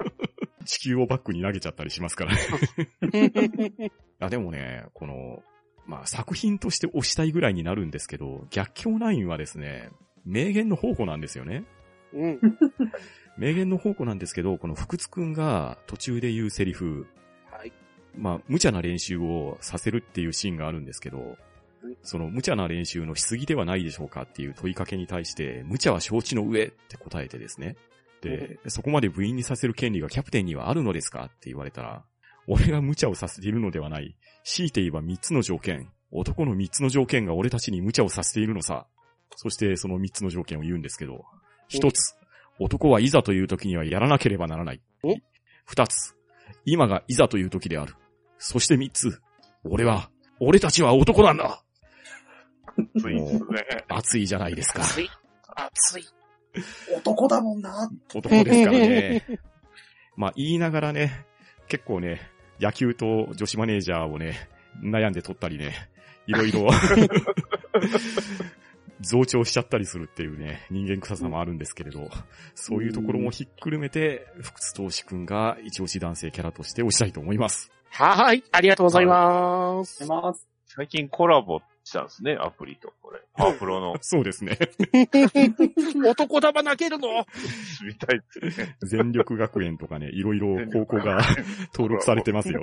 [0.66, 2.40] 地球をバックに投げちゃったりしますからね。
[3.88, 5.42] いや、でもね、この、
[5.86, 9.90] まあ、作品として推したいぐらいになるんですけど、逆境ナインはですね、
[10.26, 11.64] 名言の宝庫なんですよね。
[12.12, 12.40] うん。
[13.38, 17.06] 名言の宝庫なんですけど、この福津くんが途中で言うセリフ、
[17.50, 17.72] はい。
[18.16, 21.36] まあ、無茶な練習をさせるっていうシーンがあるんですけど
[21.82, 27.76] うん、その無茶な練習のしすぎではないでしょうかっていう問いかけに対して、無茶は承知の上って答えてですね。
[28.20, 32.04] で、そこまで部員にさせる権利がキャプテンにはあるのですかって言われたら、
[32.46, 34.16] 俺が無茶をさせているのではない。
[34.44, 35.90] 強いて言えば三つの条件。
[36.10, 38.86] 男の三つの条件が俺たちに無茶をさせているのさ。
[39.36, 41.24] そしてその三つの条件を言うんですけど、
[41.68, 42.16] 一つ、
[42.58, 45.14] 男はいざという時にはやらなければならないお。
[45.64, 46.14] 二つ、
[46.64, 47.94] 今がいざという時である。
[48.38, 49.20] そして三つ、
[49.64, 51.62] 俺は、俺たちは男なんだ
[52.98, 53.44] ついですね。
[53.88, 54.82] 熱いじゃないですか。
[54.82, 55.10] 熱い。
[55.56, 56.04] 熱い。
[56.96, 57.90] 男だもんな。
[58.14, 59.24] 男ですからね。
[60.16, 61.26] まあ言いながらね、
[61.68, 62.20] 結構ね、
[62.60, 64.48] 野球と女子マネージャーをね、
[64.82, 65.74] 悩んで取ったりね、
[66.26, 66.68] いろいろ
[69.00, 72.08] 増長しちゃったりするっていうね、人間臭さもあるんですけれど、
[72.54, 77.70] そういうところもひっくるめて、福津投資くんが一押し男性キャラとして推したいと思います。
[77.90, 80.00] はーい、ありがとうございます。
[80.00, 80.46] 出ます。
[80.66, 83.20] 最近コラボしたんですね、アプリと、これ。
[83.34, 84.58] パワプロの、そうですね。
[86.06, 87.08] 男玉投げるの？
[87.86, 88.76] みたいですね。
[88.82, 91.20] 全力学園とかね、いろいろ高校が
[91.72, 92.60] 登録されてますよ。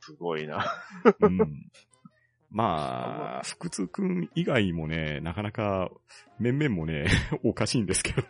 [0.00, 0.64] すごいな。
[1.20, 1.70] うん。
[2.50, 5.90] まあ、福津くん以外もね、なかなか、
[6.38, 7.06] 面々もね、
[7.44, 8.28] おかしいんですけどね。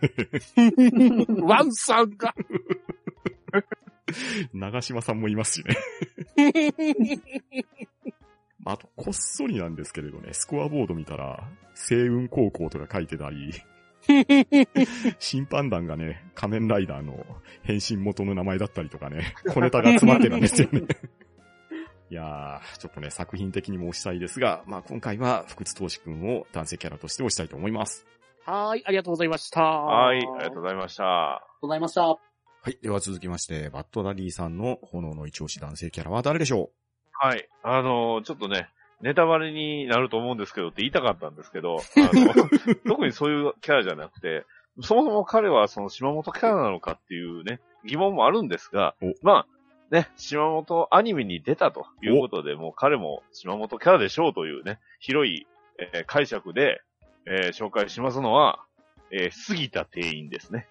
[1.43, 2.35] ワンさんが。
[4.53, 5.77] 長島さんもいますしね。
[8.67, 13.55] あと、こっそりなんですけれどね、スコアボード見たら、星雲高校とか書いてたり、
[15.19, 17.25] 審判団がね、仮面ライダーの
[17.63, 20.83] 変身元の名前だったりとかね、小ネタが詰まってるんですよね。
[22.11, 28.05] いやー、ちょっとね、作品的にも推したいですが、まあ今回は福津投資くんを男性キャラとして推したいと思います。
[28.45, 29.63] はーい、ありがとうございました。
[29.63, 31.47] はい、ありがとうございました。
[31.63, 32.03] ございました。
[32.03, 32.19] は
[32.67, 32.79] い。
[32.83, 36.71] では続きまして、バッドダディさんの炎の一押し男性キャラは誰でしょ
[37.13, 37.49] はい。
[37.63, 38.69] あのーちょっとね、
[39.03, 42.35] ネタバレになると思うんですけどって言いたかったんですけど、 あの、
[42.89, 44.45] 特にそういうキャラじゃなくて、
[44.81, 49.47] そもそも彼はその島本キャラなのかっていうね、疑問もあるんですがお、まあ、
[49.91, 55.47] ね、島本アニメに出たということで、もう彼も島本キャラでしょうというね、広い、
[55.79, 56.81] えー解釈で、
[57.27, 58.65] えー紹介しますのは、
[59.11, 60.69] えー杉田店員ですね。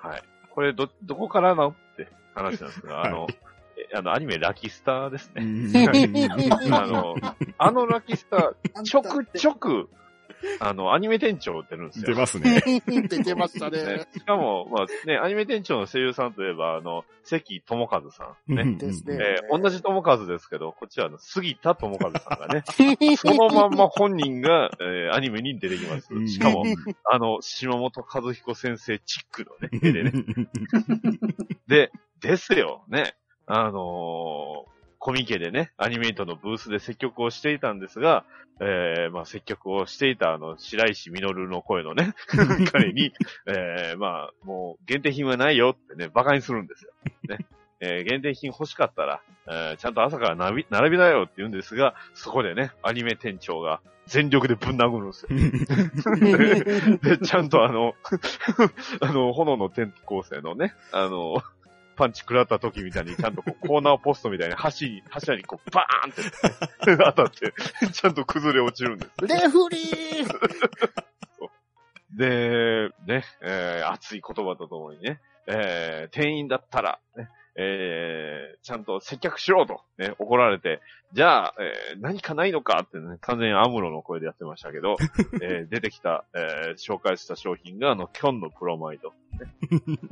[0.00, 0.22] はい。
[0.50, 3.34] これ、ど、どこからなって話なんですが、あの、はい
[3.78, 5.86] えあの、アニメラキスターですうね。
[6.72, 7.14] あんの、
[7.58, 9.88] あのラキスター、 ちょくちょく、
[10.60, 12.06] あの、アニメ店長出るんですよ。
[12.06, 12.62] 出ますね。
[12.86, 14.06] 出てましたねね。
[14.12, 18.54] しかも、まあね、アニメ店長の声優さんといえば、あの、関智和さん。
[18.54, 18.76] ね。
[18.78, 22.62] ですねえー同じ智和ですけど、こっちはあの、杉田智和さんがね、
[23.16, 26.28] そのまんま本人が、えーアニメに出てきます。
[26.28, 26.64] しかも、
[27.04, 30.12] あの、島本和彦先生チックのね、絵でね。
[31.66, 33.14] で、ですよ、ね。
[33.46, 34.77] あのー
[35.08, 38.26] コミケでね、アニメイトのブースで接客をしていたんですが、
[38.60, 42.12] えー、まあ接客をしていたあの、白石実の声のね、
[42.70, 43.14] 彼に、
[43.46, 46.92] えー、まあ、もう限定品はないよってね、馬鹿にするんですよ。
[47.26, 47.38] ね。
[47.80, 56.98] えー限定品欲しかったら、えーちゃんと朝から並び、並びなよって言うんですが、そこでね、アニメ店長が全力でぶん殴るんですよ。
[57.16, 57.94] で、ちゃんとあの、
[59.00, 61.42] あの、炎の転校生のね、あの、
[61.98, 67.52] パンチ食らった時みたいに、ちゃんとこうコーナーポストみたいに橋に、柱にこうバーンって、当たって、
[67.92, 69.26] ちゃんと崩れ落ちるんです。
[69.26, 70.28] レフリー
[72.16, 77.28] で、ね、えー熱い言葉とともにね、えー店員だったら、ね、
[77.60, 80.80] えーちゃんと接客しろと、ね、怒られて、
[81.12, 84.96] じゃあ、えー何かないのかってね、完全にアムロの声でやってましたけど、
[85.42, 89.10] えー出てきた、えー紹介した商品が、あの、キョンのプロマイド。
[89.10, 89.50] ね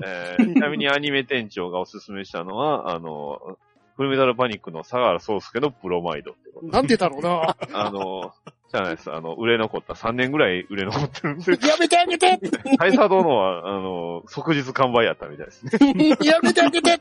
[0.04, 3.58] えー ちなみにアニメ店長がおすすめしたのは、あの、
[3.96, 6.66] フルメタルパニックの相良宗介のプロマイドってこと。
[6.66, 7.56] なんでだろうな。
[7.72, 8.34] あの、
[8.76, 9.10] じゃないです。
[9.10, 12.38] あの、売れ残った、3年ぐらい売れ残ってるんで、 やめてあげて
[12.78, 16.16] 大佐殿は、あの、即日完売やったみたいですね。
[16.22, 16.98] やめてあげて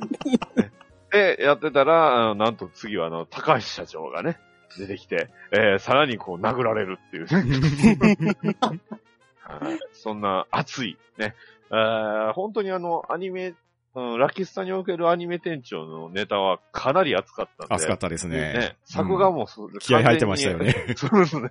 [1.12, 4.40] で、やってたら、あのなんと次は、あの、高橋社長がね、
[4.78, 8.56] 出てきて、えー、さらにこう、殴られるっていうね。
[9.48, 11.36] はいそんな熱い、ね。
[11.72, 13.54] えー本当にあの、アニメ、
[13.96, 17.76] うん、ラキスタにおけるアニメ店長のネタはかなり熱かったんで。
[17.76, 18.38] 熱かったですね。
[18.38, 20.94] ね、作画もそう、気合入ってましたよね。
[20.98, 21.50] そうですね。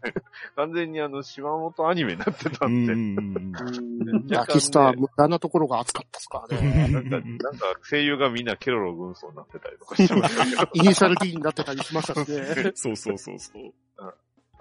[0.55, 2.93] 完全にあの、島本アニメになってたうんで。
[2.93, 4.27] ん。
[4.29, 6.89] ラキスター、無駄なところが熱かったっすからね。
[6.89, 7.41] なんか、なんか
[7.89, 10.71] 声優がみんなケロロ軍曹になってたりとかしてましたけど。
[10.85, 12.73] イニシャル D になってたりしましたしね。
[12.75, 13.73] そうそうそうそう。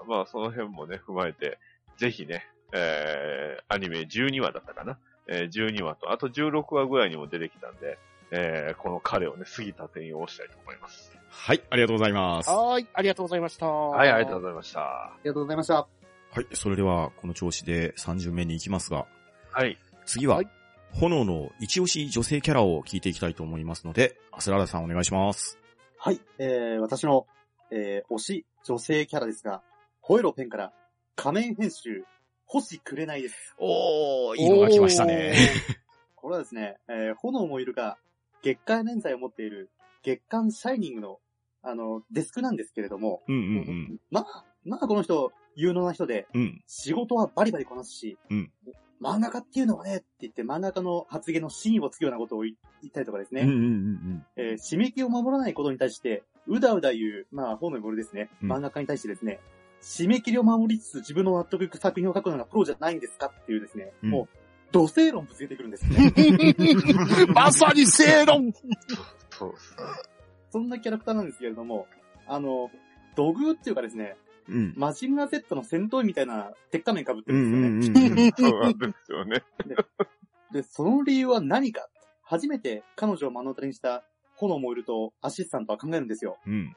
[0.08, 1.60] まあ、その辺もね、踏まえて、
[1.98, 4.98] ぜひね、えー、アニメ12話だったかな。
[5.28, 7.98] えー、12話と、あと16話ぐらいにも出てきたんで、
[8.32, 11.12] えー、この彼をね、杉田店員を押したいと思います。
[11.30, 12.50] はい、ありがとうございます。
[12.50, 13.68] はい、ありがとうございました。
[13.68, 14.82] ははい、ありがとうございました。
[14.82, 15.88] ありがとうございました。
[16.42, 19.06] い、それでは、この調子で3巡目に行きますが、
[19.52, 19.78] はい。
[20.06, 20.48] 次は、はい
[20.96, 25.58] 炎の一押し女性キャラを聞いていきたいと思いますので、アスララさんお願いします。
[25.98, 27.26] はい、えー、私の、
[27.72, 29.64] えー、推し女性キャラですが、
[30.02, 30.72] ホエロペンから
[31.16, 32.06] 仮面編集、
[32.54, 33.56] 星くれないです。
[33.58, 35.34] おー、いいのが来ましたね。
[36.16, 37.98] これはですね、えー、炎もいるが、
[38.44, 39.72] 月刊連載を持っている
[40.04, 41.20] 月刊シャイニングの、
[41.64, 46.42] あの、デスクなんですけれども、うんうんまあ、まあこの人、有能な人で、うん。
[46.42, 46.64] うん。
[46.68, 48.52] 仕事はバリバリこなすし、うん
[49.02, 52.54] 漫画家っていうのはね、って言って漫画家の発言の真意をつくようなことを言
[52.88, 59.42] ったりとかですね、うんうんうんえー締め切りを守らないことに対して、うだうだ言う、まあ、本の森ですね、うん漫画家に対してですね、
[59.84, 64.38] 締め切りを守りつつ自分の納得いく作品を書くのがプロじゃないんですかっていうですね、うんもう、
[64.72, 66.14] 土星論ぶつけてくるんですね。
[67.36, 68.54] まさに正論
[70.52, 71.88] そんなキャラクターなんですけれども、
[72.28, 72.72] あの、
[73.16, 74.16] 土偶っていうかですね、
[74.48, 74.56] うん。
[74.56, 74.74] うん。
[74.78, 78.32] マジンガー Z の戦闘員みたいな鉄仮面被ってうるんですよね。
[78.38, 79.44] そうなんですよね。
[80.52, 81.90] で、その理由は何か
[82.22, 84.06] 初めて彼女を目の当たりにした
[84.36, 86.38] 炎燃えるとアシスタントは考えるんですよ。
[86.46, 86.76] うん。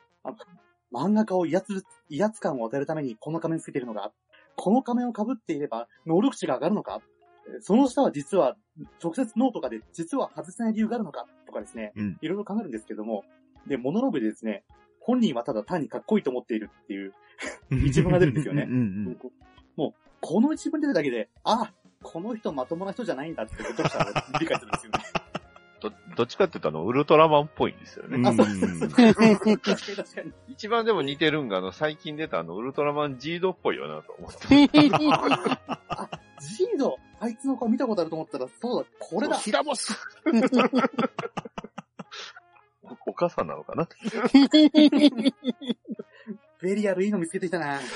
[0.97, 4.12] 漫画家を威圧る、威圧感を与えるためにこの仮面つけてるのか？
[4.57, 7.01] この仮面を被っていれば能力値が上がるのか？
[7.49, 8.57] えーその下は実は
[9.03, 11.26] 直接脳とかで実は外せない理由があるのか？
[11.47, 12.18] とかですね、うん。
[12.20, 13.24] いろいろ考えるんですけども、
[13.66, 14.64] で、モノローグでですね、
[15.01, 17.12] 本人はただ単にかっこいいと思っているっていう、
[17.86, 18.66] 一文が出るんですよね。
[18.68, 18.76] うんう
[19.11, 19.18] ん
[19.76, 21.72] もう、この一文出るだけで、あ、
[22.03, 24.07] この人まともな人じゃないんだって読者は
[24.40, 24.99] 理解するんですよね。
[25.80, 28.16] ど、どっちかっていうとあの、ウルトラマンっぽいんですよね。
[28.16, 28.24] うん。
[30.48, 34.38] 一番でも似てるんが、あの、最近出たあの、ウルトラマンジードっぽいよなと思って。
[35.88, 36.10] あ、
[36.40, 39.36] ジード、あいつの顔見たことあると思ったら、そうだ、これだ。
[39.36, 39.94] 平ボス
[43.06, 43.88] お母さんなのかな？
[46.60, 47.80] ベリアルいいの見つけてきたな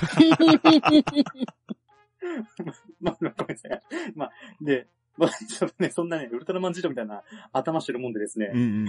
[3.01, 3.83] まあ、ごめんなさい。
[4.15, 4.87] まあ、で、
[5.21, 8.89] まあ、ちょっとね、そんなね、ウルトラマンジードみたいな頭してるもんでですね、うん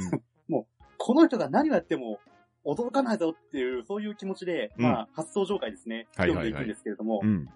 [0.50, 0.66] うん。
[0.98, 2.20] この人が何をやっても
[2.66, 7.48] 驚かないぞっていう、そういう気持ちで、うんまあ、初登場回ですね、読んでいくんですけれども、うん。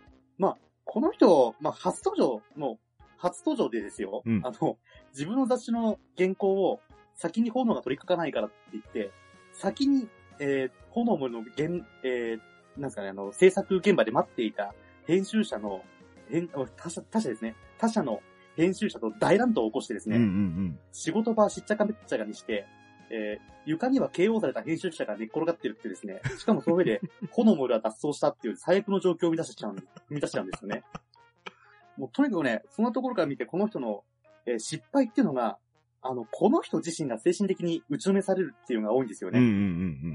[0.86, 4.42] この人、まあ、初登場、もう、初登場でですよ、うん。
[4.46, 4.78] あの、
[5.12, 6.80] 自分の雑誌の原稿を
[7.16, 9.12] 先に炎が取り掛かないからって言って、
[9.52, 10.08] 先に、
[10.40, 12.40] えー、炎の原、えー、
[12.78, 14.74] なんですかね、あの、制作現場で待っていた
[15.08, 15.84] 編集者の、
[16.30, 18.22] 編他社、他社ですね、他社の
[18.56, 22.66] 編集者と大乱闘を起こしてですね、うんうん仕事場しっちゃかめっちゃかにして、
[23.10, 27.02] えー床には KO された編集者が寝っ転がってるってですね、 しかもその上で、
[27.32, 30.84] 炎のが脱走したっていう最悪の状況を生み出しちゃうん、生み出しちゃうんですよね。
[31.98, 34.04] もうとにかくね、そんなところから見て、この人の、
[34.46, 35.58] えー失敗っていうのが、
[36.04, 39.36] あの、この人自身が精神的に打ちのめされるっていうのが多いんですようん。
[39.38, 39.50] うんうね。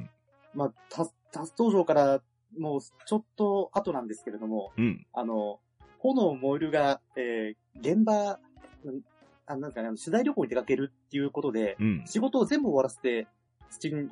[0.03, 0.11] ん
[0.55, 1.05] まあ、た
[1.41, 2.22] 初登場から、
[2.57, 4.84] もうちょっと後なんですけれども、うん。
[4.84, 5.07] うん。
[5.12, 5.59] あの、
[5.99, 8.38] 炎燃えるが、えー現場、
[8.84, 9.00] うん
[9.46, 12.04] あなんかね、あの取材旅行に出かけるっていうことで、うん。
[12.06, 13.26] 仕事を全部終わらせて、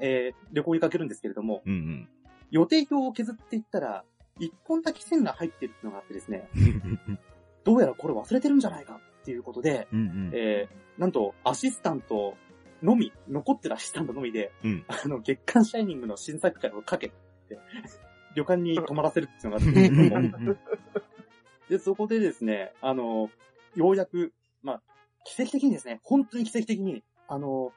[0.00, 2.08] えー旅行にかけるんですけれども、うん
[2.50, 4.04] 予定表を削っていったら、
[4.40, 6.58] 一本だけ線が入ってるってのがあってですね、う
[7.12, 7.18] ん。
[7.64, 10.30] どうやらこれ忘れてるんじゃないかっていうことで、うんうん。
[10.34, 12.36] えー、なんと、アシスタント
[12.82, 17.14] のみ、残ってるアシスタントのみで、うんあの、月刊シャイニングの新作会をかけて、
[18.34, 20.56] 旅館に泊まらせるっていうのがあるんですけども、
[21.68, 23.30] で、そこでですね、あの、
[23.74, 24.82] ようやく、まあ、
[25.24, 27.72] 奇跡的にですね、本当に奇跡的に、あの、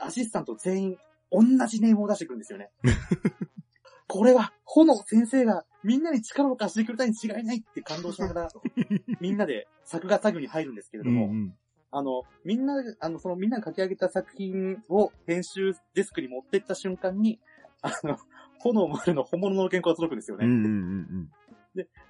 [0.00, 0.98] アシスタント全員、
[1.32, 2.70] 同じネームを出してくるんですよね。
[4.08, 8.48] これは、炎先生がみんなに力を貸してくれたに違いないって感動しながら、
[9.20, 11.54] みんなで作画作業に入るんですけれども、うん
[11.92, 17.40] あの、みんな、あの、そのみんなが書き上げた作品を編集デスクに持ってった瞬間に、
[17.82, 18.16] あの、
[18.60, 20.46] 炎丸の本物の原稿が届くんですよね。
[20.46, 21.30] うんうん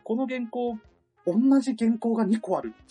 [0.05, 0.79] この原稿、
[1.27, 2.75] 同じ原稿が2個ある。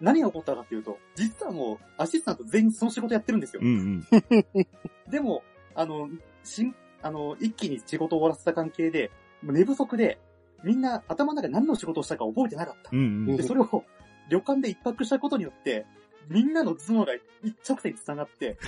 [0.00, 3.62] 何が起こったかっていうと、実はもう、アシスタント全員その仕事やってるんですよ。
[3.62, 5.10] うんうん。
[5.10, 5.44] でも、
[5.76, 6.10] あの、
[6.42, 9.12] しん、あの、一気に仕事を終わらせた関係で、
[9.42, 10.18] 寝不足で、
[10.64, 12.90] みんな頭の中で何の仕事をしたか覚えてなかった。
[12.92, 13.84] うんうんで、それを
[14.28, 15.86] 旅館で一泊したことによって、
[16.28, 17.12] みんなの頭脳が
[17.42, 18.58] 一直線に繋がって、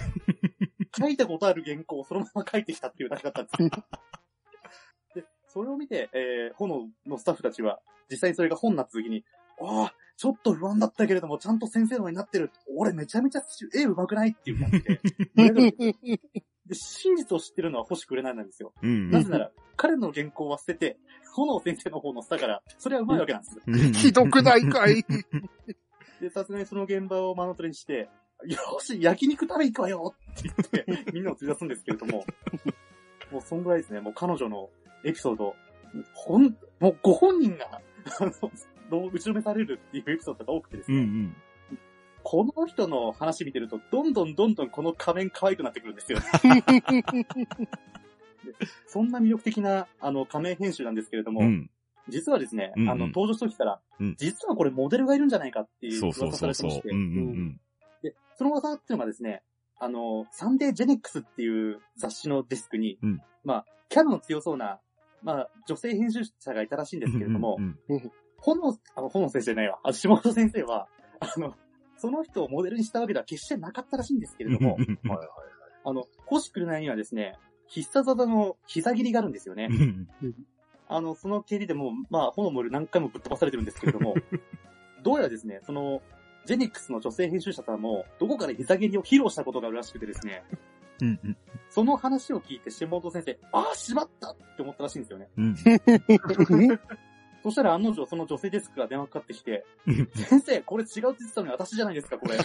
[0.96, 3.84] 書いたことある原稿をそのまま書いてきたっていうだけだったんですよ。
[5.55, 7.80] で、それを見て、えー、炎のスタッフたちは、
[8.11, 9.24] 実際にそれが本になった時に、
[9.61, 12.50] ああ、ちょっと不安だったけれども、ちゃんと先生のになってる。
[12.76, 13.42] 俺めちゃめちゃ
[13.74, 15.00] 絵上手くないっていう感じで。
[16.66, 18.72] で、真実を知ってるのは星くれないなんですよ。
[18.82, 20.98] うんなぜなら、彼の原稿は捨てて、
[21.34, 23.61] 炎先生の方のしたから、それは上手いわけなんです。
[23.66, 23.92] うん。
[23.92, 25.05] ひどくないかい？
[26.20, 28.09] で、さすがにその現場を目の当たりにして、
[28.46, 32.24] よし、焼肉食べ行くわよって言って、みんなを連れ出すんですけれども、
[33.30, 34.70] もうそんぐらいですね、もう彼女の
[35.05, 35.55] エピソード、
[36.12, 37.80] ほん、もうご本人が、
[38.20, 38.24] あ
[38.90, 41.36] の、打ちのめされるっていうエピソードが多くてですね、うんうん。
[42.22, 46.18] この人の話見てると、どんどんどんどんこの仮面可愛くなってくるんですよ。
[48.44, 48.52] で
[48.86, 51.70] そんな魅力的な、あの、仮面編集なんですけれども、うん。
[52.09, 56.32] 実はですね、うんうんあの、登場した時から、うん実はこれモデルがいるんじゃないかっていう噂。
[56.32, 56.88] されてまして、
[58.02, 59.42] で、その噂っていうのがですね、
[59.78, 64.80] あの、サンデージェネックスっていう雑誌のデスクに、うんまあ、キャラの強そうな、
[65.25, 67.11] まあ、女性編集者がいたらしいんうん。
[67.11, 69.81] ですけれども、うん例炎、あの、炎先生じゃないわ。
[69.83, 70.87] あ、下本先生は、
[71.18, 71.55] あの、
[71.97, 75.29] その人をモデルにしたわけでは決してなかったらしいんですけれども、はいはい。
[75.85, 79.68] あの、星来るなにはですね、必殺技の膝切りがあるんですよね。
[80.89, 84.14] あの、その蹴りでも、まあ、炎も何回もぶっ飛ばされてるんですけれども、
[85.03, 86.03] どうやらですね、その、
[86.45, 90.45] ジェニックスの女性編集者さんも、どこかで膝蹴りを披露したことがあるらしくてですね、
[91.05, 91.36] うんうん。
[91.70, 95.28] その話を聞いて下本先生、ああ、しまったって思ったらしいんですよね。
[95.36, 95.57] うん。
[97.42, 99.66] そしたら案の定その女性デスクが電話かかってきて、
[100.14, 102.38] 先生、これ違うって言ってたのに私じゃないですか、これ。
[102.38, 102.44] で、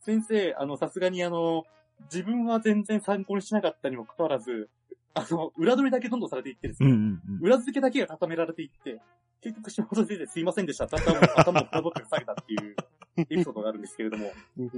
[0.00, 1.64] 先生、あの、さすがにあの、
[2.04, 4.70] 自分は全然参考にしなかったにもかかわらず、
[5.14, 9.00] あの、裏取りだけどんどんされていってですね、うんうん裏付けだけが固められていって、
[9.40, 10.84] 結局下本先生すいませんでした。
[10.84, 12.76] 頭を頭を深ぼって下げたっていう
[13.16, 14.30] エピソードがあるんですけれども、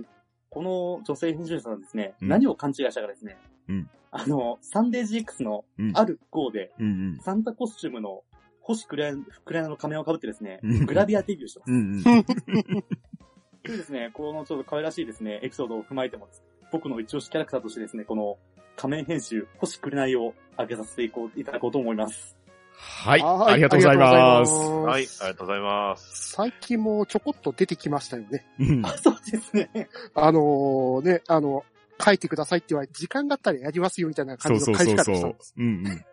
[0.51, 2.29] この女性編集者さんですね、うん。
[2.29, 3.37] 何を勘違いしたかですね、
[3.69, 3.91] うん。
[4.11, 5.93] あの、サンデー GX のうん。
[5.95, 7.21] ある号で、うんうん。
[7.21, 8.23] サンタコスチュームの
[8.61, 9.13] 星クレア
[9.45, 11.73] クレアの仮面を被ってですねうん、グラビアデビューしてます。
[11.73, 12.03] うんうん。
[13.65, 16.29] でですね、このちょっと可愛らしいですね、エピソードを踏まえても
[16.71, 18.39] 僕の一押しキャラクターとしてですね、この
[18.77, 22.37] 仮面編集、星くれないを上げさせていこう、いただこうと思います。
[22.79, 23.21] はい。
[23.21, 24.53] はいありがとうございます。
[24.53, 26.33] はい、ありがとうございます。
[26.33, 28.47] 最近もちょこっと出てきましたよね。
[28.59, 29.89] うんあ、 そうですね。
[30.15, 31.65] あのーね、あの、
[32.03, 35.55] 書いてくださいって言われて、時間があったらやりますよみたいなそうそう感じの返しそうそう方したんです。。
[35.57, 36.05] うんうん。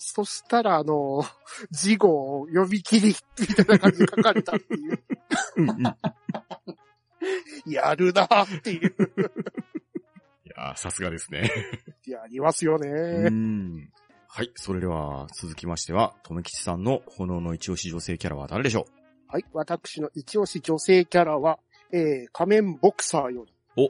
[0.00, 1.26] そしたら、あのー、
[1.70, 5.02] 事後を読み切り、みたいな感じで書かれたっていう。
[5.56, 5.82] うんうん
[7.66, 8.94] やるなーっていう。
[10.46, 11.50] いやーさすがですね。
[12.06, 13.28] やりますようね。
[13.28, 13.90] ん。
[14.30, 14.52] はい。
[14.54, 18.86] それでは、続きましては、とめきちさんの炎の一押し女性キャラは誰でしょ
[19.26, 19.44] はい。
[19.54, 21.58] 私の一押し女性キャラは、
[21.92, 23.52] えー、仮面ボクサーより。
[23.76, 23.88] お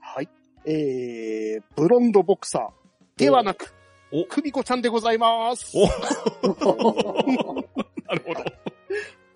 [0.00, 0.28] はい。
[0.66, 3.72] えー、ブロンドボクサーではなく、
[4.12, 5.72] おクミコちゃんでございます。
[5.74, 5.92] お な
[8.14, 8.44] るほど。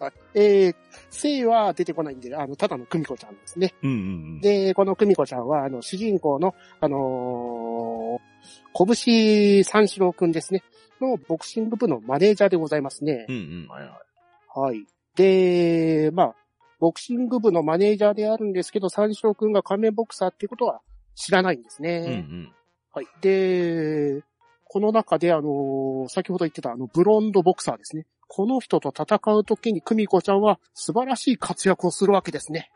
[0.00, 0.74] はいえー、
[1.10, 3.72] 性は出てこないんで、あの、ただのクミコちゃんですね。
[3.82, 4.00] うんうんう
[4.38, 4.40] ん。
[4.40, 8.33] で、このクミコちゃんは、あの、主人公の、あのー、
[8.72, 10.62] 拳三四郎くんですね。
[11.00, 13.32] のボクシング部のマネージャーでございますねう。
[13.32, 13.68] んうん。
[13.68, 14.60] はいはい。
[14.60, 14.86] はい。
[15.16, 16.34] で、まあ、
[16.80, 20.80] ボクシング部のマネージャーであるんですけど、三四郎くんが仮面ボクサーっていうことは
[21.14, 21.98] 知らないんですね。
[21.98, 22.52] うんうん。
[22.92, 23.06] はい。
[23.20, 24.22] で、
[24.64, 28.06] この中であの、先ほど言ってたあの、ブロンドボクサーですね。
[28.28, 32.70] この人と戦うときにクミコちゃんは素晴らしい活躍をするわけですね。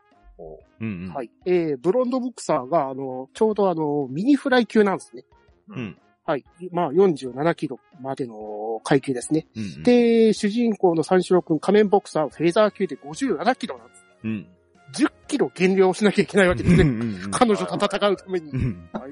[0.79, 1.13] うんうん。。
[1.13, 1.29] はいい。
[1.45, 5.25] えー、ブロンドボクサーがあの、ちょうどあの、ミニフライ級なんですね。
[5.69, 5.97] うん。
[6.25, 6.45] はい。
[6.71, 9.47] まあ、47キロまでの階級ですね。
[9.55, 14.05] うんうん、で、主人公の三四郎くん仮面ボクサーはフェザー級で57キロなんです。
[14.23, 14.47] うん。
[14.93, 16.83] 10キロ減量しなきゃいけないわけですね。
[16.83, 18.57] うんうんうん彼女と戦うためにう。
[18.57, 19.11] んはい。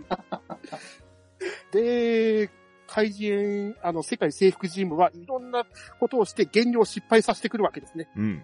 [1.72, 2.50] で、
[2.88, 5.66] 怪人、あの、世界征服チームはいろんな
[6.00, 8.10] ことをして減量を失敗させてくるわけですね。
[8.16, 8.44] うん。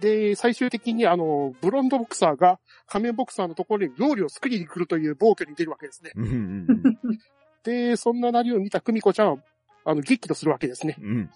[0.00, 6.12] で、最終的にあの、ブロンドボクサーが仮面ボクサーのところに料理を作りに来るという暴挙に出るわけですね。
[6.14, 7.18] うんうん
[7.66, 9.38] で、そんななりを見た久美子ちゃんは、
[9.84, 10.96] あの、激怒するわけですね。
[11.00, 11.30] うん。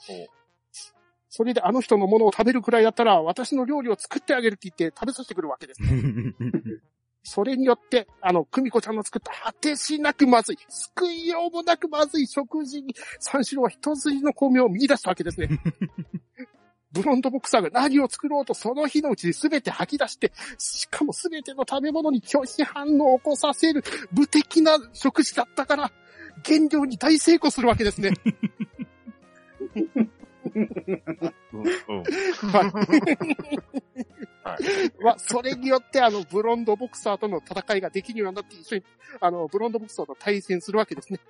[1.28, 5.82] それであの人のものを食べるくらいだったら、私の料理を作ってあげるって言って食べさせてくるわけです。
[5.82, 6.34] うん。
[7.22, 15.48] それによって、あの、久美子ちゃんの作った果てしなくまずい、救いようもなくまずい食事に、三四郎は一筋の巧妙を見出したわけですね。
[16.92, 25.92] ブロンドボクサーが何を作ろうとその日のうちに全て吐き出して、しかも全ての食べ物に拒否反応を起こさせる無敵な食事だったから、
[26.42, 28.12] 減量に大成功するわけですね。
[35.02, 38.84] まあ、それによって、あの、ブロンドボクサーとの戦いができるようになって、一緒に、
[39.20, 41.20] あの、ブロンドボクサーと対戦するわけですね。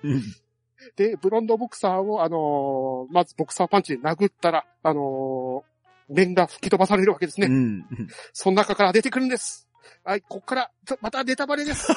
[0.81, 0.91] うん。
[0.95, 7.47] で、ブロンドボクサーを、あのーまずボクサーパンチで殴ったら、あのー面が吹き飛ばされるわけですね。
[7.47, 7.85] うん。
[8.33, 9.67] その中から出てくるんです。
[10.03, 11.87] はい、こっから、またネタバレです。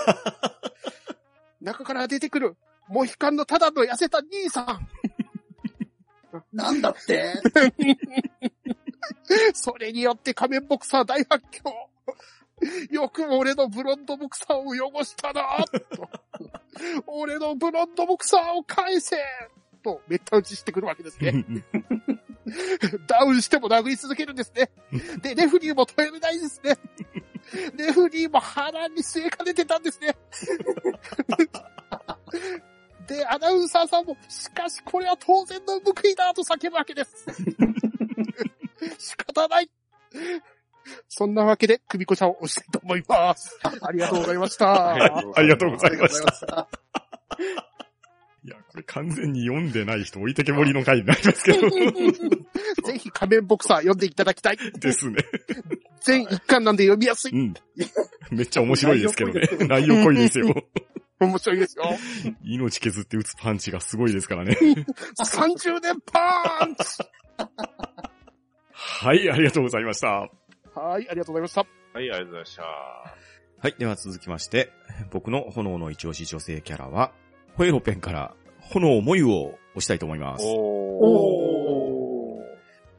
[1.61, 2.57] 中から出てくる、
[2.89, 4.89] モヒカンのただの痩せた兄さん。
[6.53, 7.33] なんだって？
[9.55, 11.63] それによって仮面ボクサー大発狂。
[12.91, 15.65] よくも俺のブロンドボクサーを汚したな
[15.97, 16.09] と。
[17.07, 19.17] 俺のブロンドボクサーを返せ
[19.83, 21.45] と、めった打ちしてくるわけですね。
[23.07, 24.71] ダウンしても殴り続けるんですね。
[25.21, 26.77] で、レフリーも止めないですね。
[27.77, 30.17] レフリーも腹に据えかねてたんですね。
[33.07, 37.27] で、アナウンサーさんも、しかしこれは当然の報いだと叫ぶわけです。
[38.99, 39.71] 仕方ない。
[41.09, 43.59] そんなわけで、クミコちゃんを押したいと思います。
[43.63, 44.95] ありがとうございました。
[44.95, 46.47] ありがとうございました。
[46.47, 46.69] た。
[48.45, 51.61] いや、これ完全に読んでない人置いてけぼりの回になりますけど。
[52.85, 54.59] ぜひ仮面ボクサー読んでいただきたい。
[54.81, 55.17] ですね。
[56.03, 57.33] 全一巻なんで読みやすい。
[57.33, 57.55] うん。
[58.31, 59.49] めっちゃ面白いですけどね。
[59.67, 60.55] 内容濃いですよ。
[61.21, 61.85] 面白いですよ。
[62.43, 64.57] 命削って打つパンチがすごいですからね。
[65.19, 66.85] 30年パンチ
[68.73, 70.29] はい、ありがとうございました。
[70.75, 71.61] はい、ありがとうございました。
[71.61, 72.63] はい、ありがとうございました。
[72.63, 74.73] はい、では続きまして、
[75.11, 77.13] 僕の炎の一押し女性キャラは、
[77.57, 80.45] ホエロペンから炎もゆを押したいと思います。
[80.47, 82.45] おー。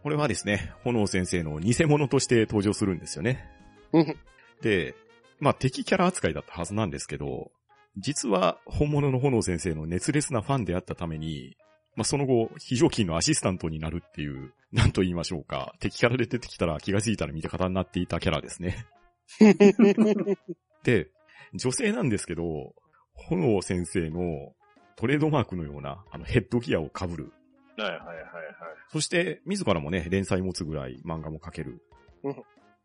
[0.03, 3.49] これはですね、炎先生の偽物として登場するんですよね。
[3.91, 4.17] うん
[4.61, 4.95] で、
[5.39, 7.51] まあ敵キャラ扱いだったはずなんですけど、
[7.97, 11.57] 実は本物の炎先生の熱烈なファンであったために、
[11.95, 18.85] まあその後、非常勤のアシスタントになるっていう、なんと言いましょうか、敵キャラで出てきたら気がついたら見て方になっていたキャラですね。
[20.83, 21.09] で、
[21.53, 22.75] 女性なんですけど、
[23.13, 24.53] 炎先生の
[24.97, 27.31] トレードマークのような、あのヘッドギアを被る
[27.77, 28.25] はいはいはいはい。
[28.89, 31.81] そして、自らもね、連載持つぐらい漫画も描ける
[32.23, 32.35] うん。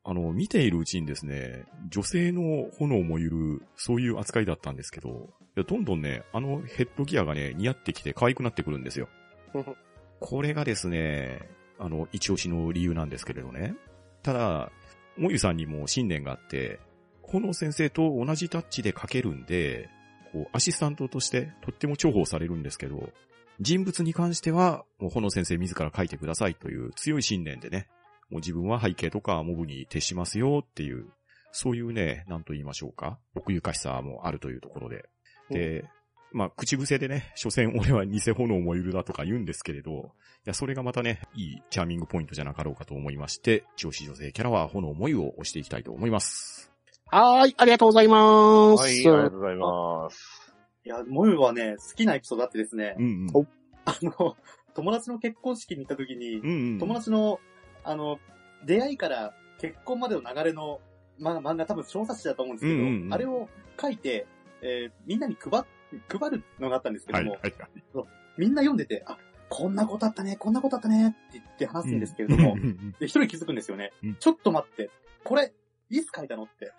[0.02, 9.08] あの、見ているうちにですね、女性の炎もゆる、そういう扱いだったんですけど、どんどんね、あのヘッドギアがね、似合ってきて可愛くなってくるんですよ
[9.54, 9.64] うん。
[10.20, 11.40] これがですね、
[11.78, 13.74] あの、一押しの理由なんですけれどね。
[14.22, 14.72] ただ、
[15.16, 16.78] もゆさんにも信念があって、
[17.22, 19.88] 炎先生と同じタッチで描けるんで、
[20.32, 23.12] こう、アシスタントとしてとっても重宝されるんですけど、
[23.60, 27.88] 人物に関しては、もう、炎先生自ら書いてくださいという強い信念でね、
[28.30, 31.06] もう自分は背景とかモブに徹しますよっていう、
[31.52, 35.04] そういうね、なんと言いましょうか、奥ゆかしさもあるというところで。
[35.50, 35.84] で、
[36.32, 46.72] まあ、口癖でね、所詮 俺は偽炎もゆるだとか言うんですけれど、いや、それがまたね、いいチャーミングポイントじゃなかろうかと思いまして、上司女性キャラは炎もゆを押していきたいと思います。
[47.06, 48.82] はーい、ありがとうございます。
[48.82, 50.54] はい、ありがとうございます。
[50.84, 53.30] いや、モユはね、好きなエピソードあってですね、うんうん。
[53.34, 53.46] お
[53.84, 54.36] あの、
[54.74, 56.78] 友達の結婚式に行った時にう、んうん。
[56.78, 57.40] 友達の、
[57.84, 58.18] あの、
[58.64, 60.80] 出会いから結婚までの流れの、
[61.18, 63.48] まあ、漫画多分小冊子だと思うんですけど、うんうんうんあれを
[63.80, 64.26] 書いて、
[64.62, 65.64] えーみんなに配っ、
[66.08, 68.08] 配るのがあったんですけはい、ども、はい、はい。
[68.36, 69.18] みんな読んでて、あ、
[69.48, 73.92] こんなことあったね、こんなことあったねって言って話すんですけれども、うんうんうんで、一人気づくんですよね。
[74.02, 74.90] うんちょっと待って、
[75.24, 75.52] これ、
[75.90, 76.72] いつ書いたのって。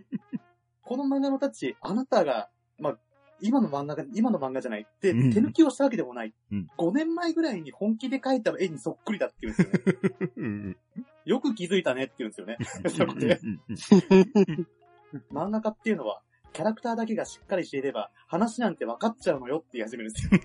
[0.82, 2.98] この漫画のタッチ、あなたが、まあ、
[3.42, 4.82] 今の漫画が、今の漫画じゃない。
[4.82, 5.46] って、手うん。
[5.46, 6.32] 抜きをしたわけでもない。
[6.50, 6.68] うん。
[6.78, 10.32] 5年前ぐらいに本気で描いた絵にそっくりだって言うんですよね。
[10.36, 10.76] うん。
[11.24, 12.56] よく気づいたねって言うんですよね。
[12.88, 13.18] そこうん。
[13.18, 13.60] で、うん。
[15.32, 16.22] 漫画家っていうのは、
[16.52, 20.30] キャラクターだけがしっかりしていれば、話なんて分かっちゃうのよって言い始めるんですよ。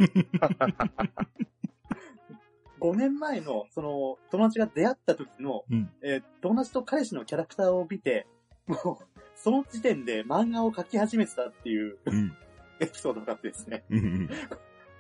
[2.80, 5.92] 5年前の、その、友達が出会った時の、うん。
[6.02, 8.28] えー友達と彼氏のキャラクターを見て、
[8.68, 12.36] もう、その時点で漫画を描き始めてたっていううん
[12.80, 14.30] エピソードがあってですね、うん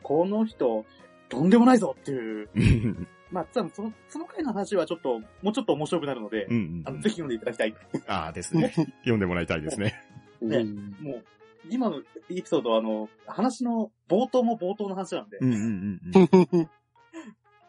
[0.03, 0.85] この人、
[1.29, 7.75] とんでもないぞっていう、う んまあ、多分その、その回の話はちょっと、もうちょっと面白くなるので、うんあの、ぜひ読んでいただきたい。
[8.07, 8.73] ああですね。
[9.01, 10.01] 読んでもらいたいですね。
[10.41, 11.25] ねうんもう、
[11.69, 16.69] 今のエピソードはあの、話の冒頭も冒頭の話なんで、うんうんうんうん。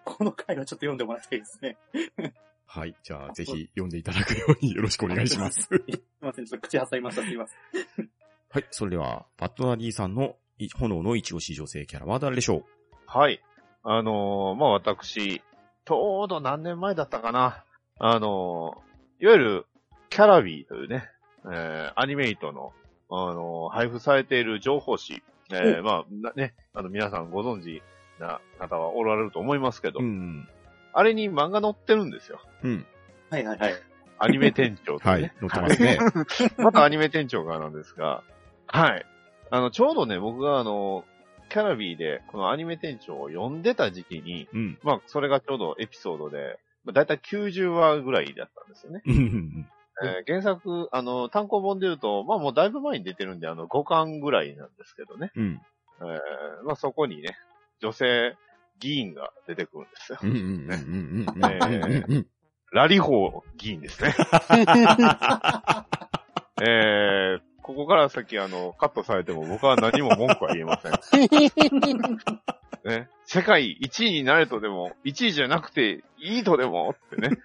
[0.04, 1.76] この回はちょっと読んでもらいたいですね。
[2.66, 2.94] はい。
[3.02, 5.62] じゃあ、ぜひ読んでいただくようによろしくお願いします。
[5.68, 7.22] すいません、ちょっと口挟みました。
[7.22, 8.10] すいません。
[8.50, 8.64] はい。
[8.70, 12.62] それでは、バッドダディさんのい炎の一押し女性キャラは誰でしょ
[13.06, 13.40] はい。
[13.82, 17.64] あのーまあ、私、ちょうど何年前だったかな。
[17.98, 19.66] あのーいわゆる、
[20.10, 21.04] キャラビーというね、
[21.44, 22.72] えーアニメイトの、
[23.10, 25.22] あのー配布されている情報誌、
[25.52, 27.82] えーまあ、なね、あの、皆さんご存知
[28.18, 30.48] な方はおられると思いますけど、ううん。
[30.94, 32.40] あれに漫画載ってるんですよ。
[32.62, 32.86] うん。
[33.30, 33.74] はいはいはい。
[34.18, 35.34] アニメ店長とはいね。。
[35.40, 35.98] 載ってますね。
[36.58, 38.22] またアニメ店長からなんですが、
[38.68, 39.06] はい。
[39.50, 41.04] あの、ちょうどね、僕があの、
[41.48, 44.78] キャラビーで、このアニメ店長を読んでた時期に、うん。
[44.82, 49.02] まあ、それがちょうどエピソードで、まあ、だいたい90話ぐらいだったんですよね。
[50.00, 55.32] えー原作、あの、単行本で言うと、まあもうだいぶ前に出てるんで、あの、5巻ぐらいなんですけどね。
[55.34, 55.60] うん。
[56.00, 57.36] えーまあそこにね、
[57.80, 58.36] 女性
[58.78, 60.18] 議員が出てくるんですよ。
[60.22, 60.44] うんうんうんう
[61.26, 61.38] んう
[62.08, 62.26] んうん。
[62.72, 64.14] ラリホー議員ですね。
[66.60, 70.92] えー、ここから先、あの、カットされても僕は何も文句は言えません。
[72.82, 77.36] ね、世界1位になれとでも、1位じゃなくていいとでもってね。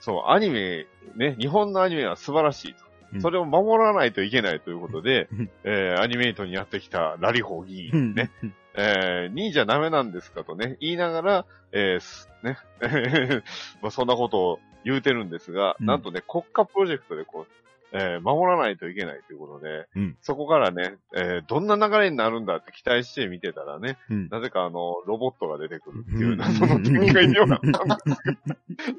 [0.00, 2.78] そう、アニメ、ね、日本のアニメは素晴らしいと。
[3.12, 3.20] うん。
[3.20, 5.50] それを守らないといけないということで、うん。
[5.64, 8.30] えーアニメイトにやってきたラリホー議員ね、
[8.74, 12.56] えー、2位じゃダメなんですかとね、言いながら、えーすね、
[13.82, 15.86] まあそんなことを言うてるんですが、うん。
[15.86, 17.46] なんとね、国家プロジェクトでこう、
[17.92, 24.28] えー守らないといけないということで、うんそこからね、えーどんな流れになるんだって期待して見てたらね、うん。
[24.30, 28.32] なぜかあの、ロボットが出てくるっていう、うん謎の展開にはなったんですけ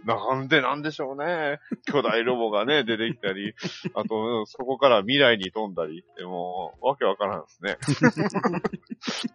[0.05, 1.59] ど、 なんでなんでしょうね。
[1.85, 3.53] 巨大ロボがね、出てきたり、
[3.95, 7.77] あと、そこから未来に飛んだりって、もう、わけわからんですね。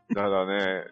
[0.15, 0.85] ただね、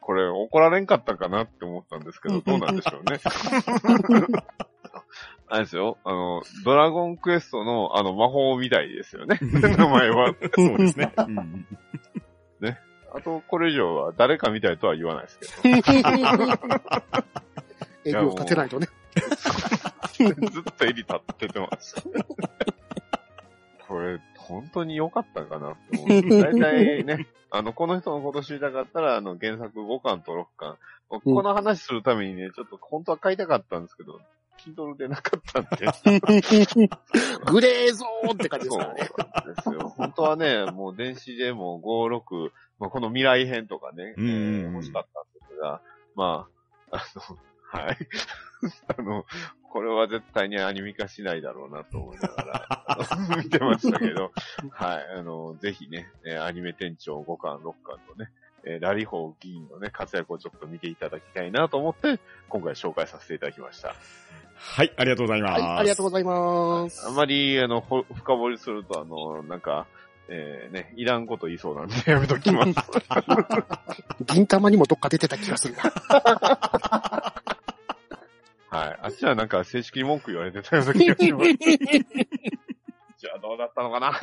[0.00, 3.18] これ怒られんかったかなって思ったんですけど、どうなんでしょうね。
[5.50, 9.38] あれですよ、あの、ドラゴンクエストのあの魔法みたいですよね。
[9.42, 10.34] 名前は。
[10.54, 11.12] そうですね。
[11.16, 11.66] うん
[13.12, 15.88] あと、これ以上は誰かみたいとは言わないですけど。
[18.04, 18.88] 襟を立てないとね。
[20.16, 21.96] ずっと襟立っててます。
[23.88, 26.40] これ、本当に良かったかなって思う。
[26.40, 30.78] 大体ね、あの、この人のこと知りたかったら、あの、原作5巻と6巻。
[31.08, 34.20] この話するためにね、ちょっと本当は買いたかったんですけど、
[34.64, 35.86] Kindle でなかったんで。
[37.46, 39.08] グレーゾーンって感じですそうからね。
[39.46, 39.88] なんですよ。
[39.88, 45.80] 本当はね、もう電子でも5、6、まあ、この未来編とかね、えー欲しかったんですが、
[46.14, 46.48] ま
[46.90, 47.38] あ、あの、
[47.86, 47.96] はい。
[48.98, 49.24] あの、
[49.70, 54.32] これは絶対にアニメ化しないだろうなと思いながら、見てましたけど、
[54.70, 55.06] はい。
[55.16, 58.32] あの、ぜひね、えーアニメ店長5巻、6巻とね、
[58.64, 63.94] えーラリホー議員のね、活躍をちょっと見ていただきたいなと思って、今回紹介させていただきました。
[64.62, 65.62] はい、ありがとうございます。
[65.62, 67.06] はい、ありがとうございます。
[67.06, 69.86] あんまり、あの、ほ深掘りすると、あの、なんか、
[70.28, 72.74] えー、ね、いらんこと言いそうなんで やめときます。
[74.26, 75.82] 銀玉にもどっか出てた気がするな。
[78.68, 78.98] はい。
[79.02, 81.52] あっちはなんか正式に文句言われてたような気がします。
[83.18, 84.20] じゃあどうだったのかな？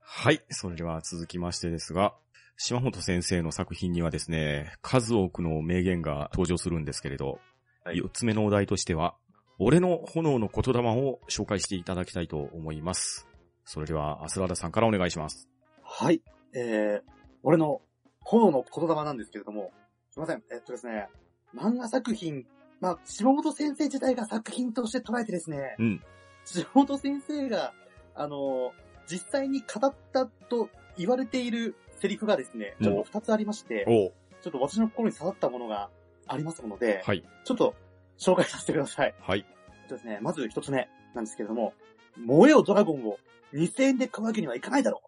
[0.00, 0.40] はい。
[0.50, 2.14] それでは続きましてですが、
[2.56, 7.40] 島本先生の作品にはですね、数多くの名言が登場するんですけれど、
[7.86, 9.14] はい4つ目のお題としては、
[9.58, 13.28] 俺の炎の言霊を紹介していただきたいと思います。
[13.66, 15.50] それでは、アスラーダさんからお願いします。
[15.82, 16.22] はい。
[16.54, 17.12] えー、
[17.42, 17.82] 俺の
[18.20, 19.70] 炎の言霊なんですけれども、
[20.10, 20.42] すいません。
[20.50, 21.10] えっとですね、
[21.54, 22.46] 漫画作品、
[22.80, 26.02] まあ、下本先生自体が作品として捉えてですね、うん
[26.46, 27.74] 下本先生が、
[28.14, 28.72] あの、
[29.06, 34.10] 実際に語ったと言われているセリフがですね、ちょっと二つありまして、お
[34.42, 35.90] ちょっと私の心に刺さったものが
[36.26, 37.24] ありますので、はい。
[37.44, 37.74] ちょっと
[38.18, 39.14] 紹介させてください。
[39.20, 39.44] はい。
[39.82, 41.74] えっとですね、まず一つ目なんですけれども、
[42.18, 43.18] 燃えよドラゴンを
[43.52, 45.02] 2000円で買うわけにはいかないだろ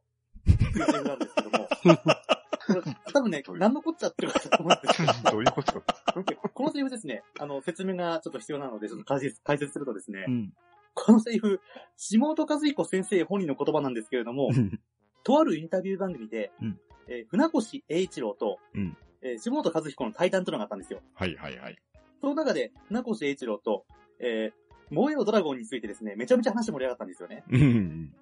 [0.47, 1.69] う っていうセリフなんですけども、
[3.13, 5.83] 多分ね、何のこっちゃってるかと思うんですけど、どういうこと？
[6.55, 10.53] このセリフですね、あの、説明がちょっと必要なので、ちょっと解説解説するとですね、ん。
[10.95, 11.61] このセリフ、
[11.97, 14.51] 下本和彦先生本人の言葉なんですけれども、
[15.23, 21.01] とあるインタビュー番組で、うんえー船越英一郎と、うんえー下本和彦の対談というのがあったんですよ。
[21.15, 21.79] はいはいはい。
[22.21, 23.85] その中で、船越英一郎と、
[24.21, 27.45] えー、燃えよドラゴンについてですね、めちゃめちゃ話盛り上がったんですよね。
[27.51, 28.13] うん。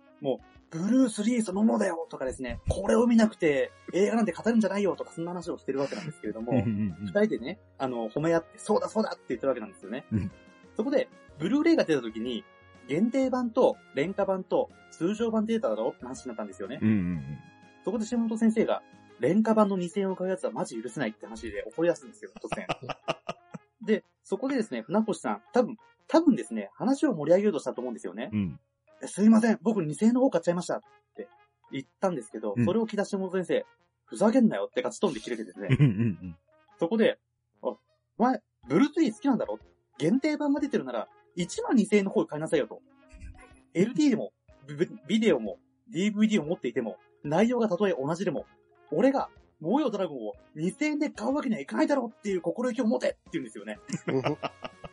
[0.70, 10.05] ブルース・リーそのものだよとかですね、これを見なくて映画なんて語るんじゃないよとかそんな話をしてるわけなんですけれども、二人でね、あの、褒め合って、そうだそうだって言ってるわけなんですよね。
[10.12, 10.30] うん
[10.76, 12.45] そこで、ブルーレイが出た時に、
[12.88, 16.80] 限定版と廉価版と通常版出ただろうって話になったんですよね。
[17.84, 18.82] そこで下本先生が、
[19.21, 22.67] 廉価版の2000円を買うやつはマジ許せないって話で怒り出すんですよ、突然。
[23.85, 25.77] で、そこでですね、船越さん、多分、
[26.09, 28.31] 多分ですね、話を盛り上げようとしたと思うんですよね。
[28.33, 28.61] うん。
[29.03, 30.83] えすいません、僕2000円の方買っちゃいましたっ
[31.17, 31.29] て
[31.71, 33.67] 言ったんですけど、うんそれを聞き出して下本先生、
[34.05, 36.37] ふざけんなよってガチ飛んで切れてですね、うんうん
[36.79, 37.19] そこで、
[37.62, 37.79] あ、お
[38.19, 39.59] 前、ブルース・リー好きなんだろ？
[39.99, 42.83] 限定版が出てるなら、1万2000円の方買いなさいよと。
[43.75, 44.33] LD でも、
[44.67, 45.59] ビビデオも、
[45.93, 48.47] DVD を持っていても、内容がたとえ同じでも、
[48.95, 49.28] 俺が、
[49.61, 53.78] 燃えよドラゴンを2000円で買うわけにはいかないだろうっていう心意気を持てって言うんですよね。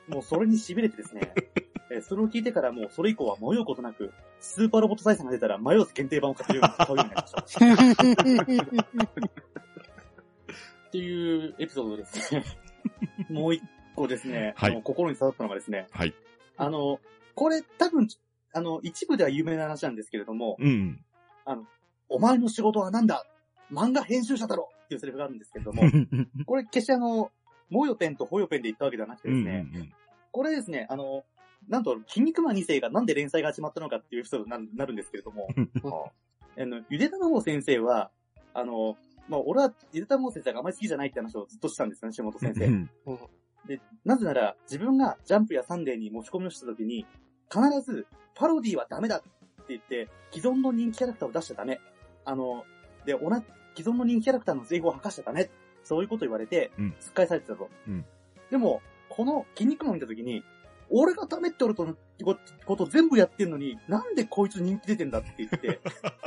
[0.08, 1.34] もうそれに痺れてですね、
[1.91, 7.41] えーそれを聞いてからもうそれ以降は迷うことなく、スーパーロボット財産が出たら迷わず限定版を買うようになりました。
[10.88, 12.45] っていうエピソードですね。
[13.30, 13.62] もう一
[13.93, 16.14] 個ですね、はいあの心に刺さったのがですね、はい。
[16.56, 17.02] あの、
[17.36, 18.08] これ多分、
[18.54, 21.04] あの、一部では有名な話なんですけれども、うん。
[22.08, 23.26] お前の仕事は何だ
[23.72, 25.84] 漫画編集者だろっていうセリフがあるんですけれども、
[26.46, 27.32] これ決してあの、
[27.70, 29.66] もよペンとほよペンで言ったわけではなくてですね、
[30.32, 31.24] これですね、あの、
[31.68, 35.48] なんと、筋肉マン2世がなんで連載が始まったのかっていうエピソードにななるんですけれども、
[36.58, 36.66] あ。
[36.66, 38.12] の、ゆでたまご先生は、
[38.54, 38.98] あの、
[39.30, 42.88] まあ、俺はゆでたまご先生があまり好きじゃないって話をずっとしたんですよね、下本先生。
[43.68, 47.06] で、なぜなら、自分がジャンプやサンデーに持ち込みをしたときに、
[47.50, 49.30] 必ず、パロディはダメだって
[49.70, 51.80] 言って、既存の人気キャラクターを出しちゃダメ。
[52.26, 52.66] あの、
[53.06, 53.46] で、同じ、
[53.76, 55.50] 既存の人気キャラクターの税法を吐かしちゃダメ。
[55.84, 57.70] そういうこと言われてうん、突っ返されてたと。
[57.88, 58.06] うん
[58.50, 60.44] でも、この筋肉マンを見たときに、
[60.90, 61.96] 俺がダメって俺と、
[62.66, 65.80] こと全部やってんのに、なんでこいつ人気出てんだって言って。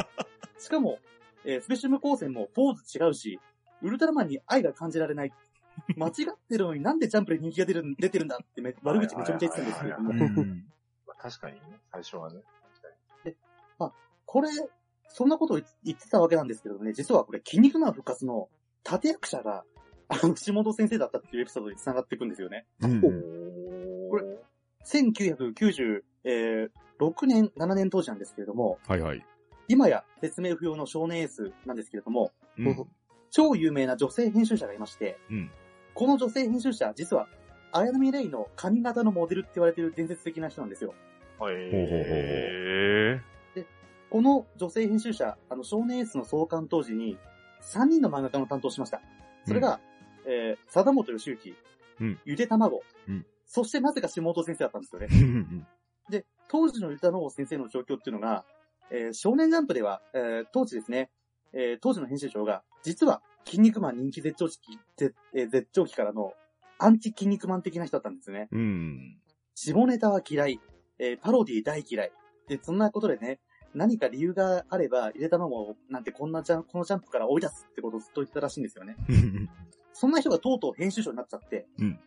[0.59, 0.99] しかも、
[1.45, 3.39] えースペシウム光線もポーズ違うし、
[3.83, 5.33] ウルトラマンに愛が感じられない。
[5.97, 10.11] 間違ってるのになんでジャンプで人気が出るん出てるんだってめ 悪口めちゃめちゃ言ってたんですけれども。
[10.11, 10.65] うん
[11.07, 12.41] まあ確かにね、最初はね。
[14.27, 14.49] これ、
[15.17, 18.49] そんなことを言ってたわけなんですけどね、実はこれ、筋肉マン復活の
[18.85, 19.62] 立役者が、
[20.09, 22.67] あの、下本先生だったっていうエピソードに繋がっていくんですよね。
[22.83, 23.12] うんこ
[24.17, 24.25] れ
[24.85, 26.03] 1996
[27.27, 29.25] 年、7年当時なんですけれども、はいはい。
[29.69, 32.85] 今や説明不要の少年エースなんですけれども、うん。
[33.31, 35.49] 超有名な女性編集者がいまして、うん。
[35.95, 37.29] この女性編集者、実は、
[37.71, 40.93] 綾波レイの髪型のモデルって言われている伝説的な人なんですよ。
[41.39, 41.55] はい。
[41.55, 43.34] ほうほうほうほうへ
[44.11, 47.19] この女性編集者、あの、少年エースの創刊当時に、
[47.63, 49.01] 3人の漫画家の担当をしました。
[49.47, 49.81] それが、
[50.27, 51.55] えー、貞本義行、
[52.01, 55.09] うんゆで卵、うんそしてなぜか下本先生だったんですよね。
[55.11, 55.67] うん
[56.11, 58.45] で、当時のゆで卵先生の状況っていうのが、
[58.91, 61.11] えー少年ジャンプでは、えー当時ですね、
[61.53, 66.33] えー当時の編集長が、実は、筋肉マン人気絶頂期、絶えー絶頂期からの、
[66.79, 68.49] アンチ筋肉マン的な人だったんですよね。
[68.51, 69.19] うん。
[69.55, 70.61] 下ネタは嫌い、
[70.99, 72.13] えーパロディ大嫌い。
[72.49, 73.41] で、そんなことでね、
[73.75, 78.97] 何か理由があれば、ゆで卵なんてこんなジャン、このジャンプから追い出すってことをずっと言ってたらしいんですよね。
[79.09, 79.51] うん。
[79.93, 81.99] そんな人がとうとう編集長になっちゃって、うん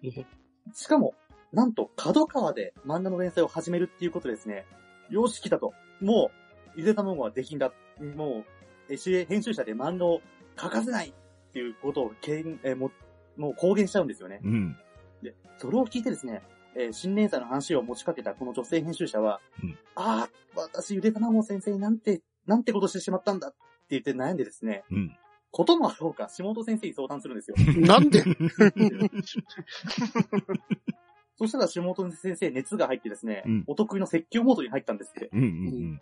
[0.74, 1.14] しかも、
[1.54, 4.66] なんと、角川で漫画の連載を始めるっていうことですね。
[5.10, 5.74] よし、来たと。
[6.02, 6.30] も
[6.76, 7.72] う、ゆで卵はできんだ。
[8.16, 8.44] も
[8.90, 10.22] う、編集者で漫画を
[10.60, 11.14] 書かせないっ
[11.54, 12.92] ていうことをけん、えも
[13.38, 14.42] う、もう公言しちゃうんですよね。
[14.44, 14.78] うん。
[15.22, 16.42] で、それを聞いてですね、
[16.78, 23.58] えー新連載の話を持ちかけたこの女性編集者は、うんああ、私、ゆで卵先生になんて、なんてことしてしまったんだって
[23.90, 25.18] 言って悩んでですね、うん。
[25.52, 27.56] こともあろうか、下本先生に相談するんですよ。
[27.82, 28.24] なんで？
[31.38, 35.30] そしたら下本先生熱が入ってですね、うんお得意の説教モードに入ったんですって。
[35.34, 35.42] うん。
[35.42, 36.02] うん。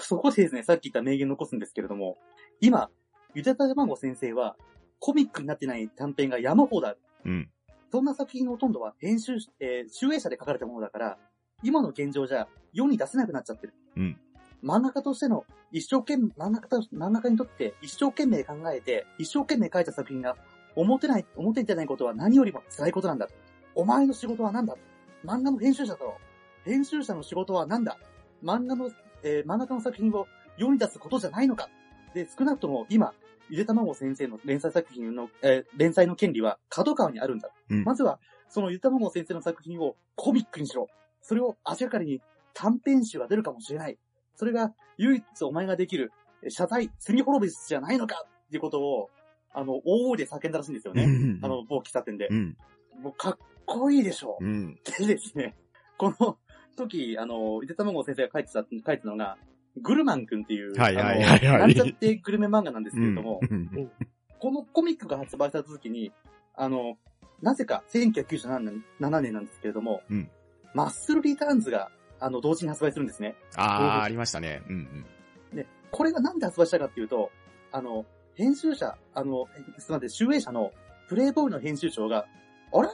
[0.00, 2.16] そこでですね、さっき言った名言残すんですけれども、
[2.60, 2.90] 今、
[3.34, 4.56] ゆで卵先生は、
[4.98, 6.98] コミックになってない短編が山ほどある。
[7.24, 7.50] うん。
[7.90, 11.18] そんな作品のほとんどは編集し、えー、集英社で書かれたものだから、
[11.62, 13.74] 今の現状じゃ世に出せなくなっちゃってる。
[13.96, 14.16] うん
[14.62, 20.36] 漫画家としての一生懸命、漫画家と、漫画家にとって一生懸命考えて、一生懸命書いた作品が
[20.76, 23.28] 表ない、表に出ないことは何よりも辛いことなんだ。
[23.74, 24.76] お前の仕事は何だ
[25.24, 26.16] 漫画の編集者だろ
[26.66, 26.70] う。
[26.70, 27.96] 編集者の仕事は何だ
[28.44, 28.90] 漫画の、
[29.22, 30.26] えー漫画家の作品を
[30.58, 31.70] 世に出すことじゃないのか
[32.14, 33.14] で、少なくとも今、
[33.50, 37.50] ゆでたまご先生の連載作品の、えー連載の権利は角川にあるんだ。
[37.68, 40.88] うんまずは、そのゆでたまご先生の作品をコミックにしろ。
[41.22, 42.20] それを足がかりに
[42.54, 43.98] 短編集が出るかもしれない。
[44.36, 49.10] それが唯一お前ができる、えー謝罪、罪滅びじゃないのかっていうことを、
[49.52, 51.06] あの、大声で叫んだらしいんですよね。
[51.42, 52.34] あの、某喫茶店でう。
[52.34, 52.56] ん。
[53.02, 54.38] もうかっこいいでしょ。
[54.40, 54.78] うん。
[54.98, 55.56] でですね、
[55.96, 56.38] この
[56.76, 59.36] 時、あの、ゆでたまご先生が書いてた、書いてたのが、
[59.76, 63.90] グルマン君っていう、はいはいはいはいなんちゃってグルメ漫画なんですけれども、うん。
[64.38, 66.12] このコミックが発売された時に、
[66.54, 66.96] あの、
[67.42, 70.30] なぜか1997年 ,7 年なんですけれども、うん
[70.72, 71.90] マッスルリターンズが、
[72.20, 73.34] あの、同時に発売するんですね。
[73.56, 74.62] ああ、ありましたね。
[74.68, 75.04] うん
[75.52, 77.32] で、これがなんで発売したかっていうと、
[77.72, 78.06] あの、
[78.36, 79.46] 編集者、あの、
[79.76, 80.70] えすみません、集英社の
[81.08, 82.26] プレイボーイの編集長が、
[82.72, 82.88] あれ？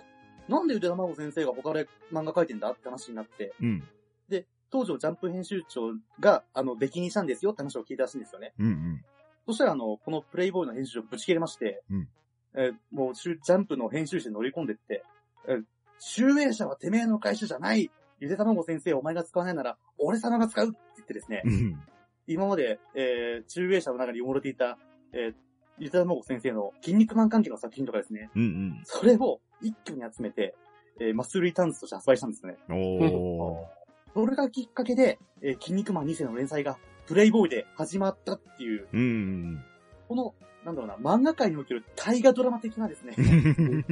[0.48, 2.70] なんでゆでたまご先生が他で漫画描いてんだ？
[2.70, 3.66] って話になって、うん。
[3.66, 3.84] うん。
[4.30, 4.46] で、
[4.76, 8.52] 当時ジャンプ編集長が、あの、出禁にしたんですよって話を聞いたらしいんですよね。
[8.58, 9.04] うんうん。
[9.46, 12.08] そしたら、あの、このプレイボーイの編集長ぶち切れまして、うん
[12.56, 15.02] えーもう、ジャンプの編集者に乗り込んでって、
[15.48, 15.62] えー
[15.98, 21.80] 集英社はてめえの会社じゃないゆでたまご先生お前が使わないなら、俺様が使うって言ってですね、うん。
[22.26, 24.78] 今まで、えー、中英社の中に埋もれていた、
[25.12, 25.34] えー、
[25.78, 30.54] ゆでたまご先生の筋肉マン関係の作品とかですね、うんそれを一挙に集めて、
[31.00, 32.56] えー、マッスルリターンズとして発売したんですね。
[32.68, 32.76] うん。
[32.76, 33.66] おー。
[34.16, 39.62] それがきっかけで、えー、筋肉マン2世の連載が、プレイボーイで始まったっていう、うん。
[40.08, 43.14] この、なんだろうな、漫画界における大河ドラマ的なですね、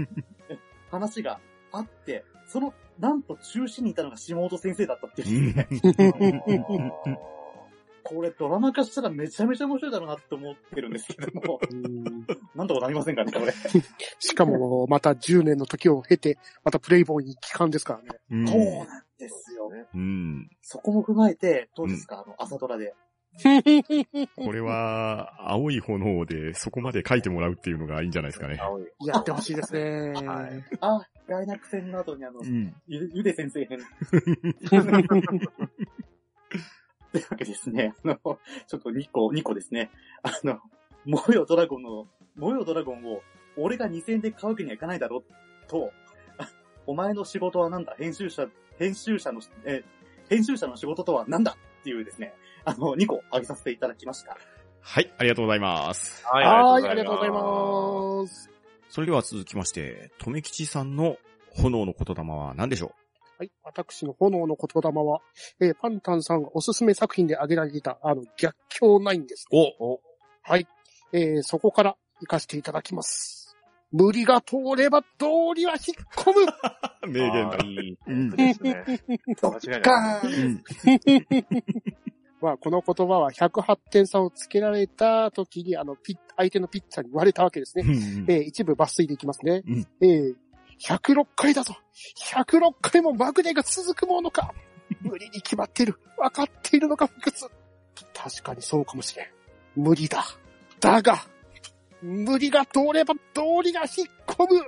[0.91, 1.41] 話が
[1.73, 5.53] あって、その、なんと中心にいたのが下本先生だったっていう。
[5.61, 5.69] ね、
[8.05, 12.05] これドラマ化したらめちゃめちゃ面白いだろうなって思ってるんですけども、うん
[12.55, 13.53] なんとかなりませんかね、これ。
[14.21, 18.19] しかも、また10年の時を経て、またプレイボーイに帰還ですからね。
[18.31, 19.71] うんそうなんですよ。
[19.95, 20.51] うん。
[20.61, 22.95] そこも踏まえて、どうですか、あの、朝ドラで。
[24.37, 28.59] これは、青い炎でそこまで書いてもらうっていうのがいいんじゃないですかね。
[28.61, 28.87] 青い。
[29.05, 30.13] やってほしいですね。
[30.13, 32.75] はいあ、ガイナック戦の後にあの、ん。
[32.87, 33.81] ゆゆで先生編。
[37.15, 37.95] というわけですね。
[38.05, 39.93] あの、ちょっと2個、2個ですね。
[40.25, 40.61] あの、
[41.05, 43.23] モヨドラゴンの、モヨドラゴンを、
[43.57, 45.23] 俺が2000円で買うわけにはいかないだろ、
[45.69, 45.93] と、
[46.39, 46.49] あ
[46.87, 47.95] お前の仕事はなんだ？
[47.97, 48.49] 編集者、
[48.79, 51.53] 編集者の、えー編集者の仕事とはなんだ？
[51.53, 52.35] っていうですね、
[52.65, 54.39] あの、2個挙げさせていただきました。
[54.81, 56.25] はい、ありがとうございます。
[56.27, 58.51] ははい、ありがとうございます。
[58.89, 61.19] それでは続きまして、とめきちさんの
[61.51, 62.95] 炎の言霊は何でしょ
[63.39, 63.51] はい。
[63.65, 65.21] 私の炎の言霊は、
[65.61, 70.01] えーパンタンさんがおすすめ作品で挙げられていた、あの、逆境ナインです、うおお、
[70.43, 70.69] はい。
[71.13, 73.57] えーそこから行かせていただきます。
[73.93, 76.47] 無理が通れば道理は引っ込む
[77.13, 77.59] 名言だ。
[77.65, 78.85] いいうんですね。
[79.41, 80.35] 間違いない。
[80.43, 80.65] うん。
[82.43, 87.85] まあ、この言葉は108点差をつけられた時に、あの、ピッ、相手のピッチャーに言われたわけですね。
[87.87, 87.95] うん
[88.29, 89.63] えー一部抜粋でいきますね。
[89.67, 90.35] うんえー
[90.81, 91.77] 106回だぞ
[92.33, 94.53] !106 回もマグネが続くものか
[95.01, 97.49] 無理に決まっているわかっているのか、複数
[98.13, 99.27] 確かにそうかもしれん。
[99.77, 100.25] 無理だ。
[100.81, 101.27] だが、
[102.03, 104.67] 無理が通れば道理が引っ込む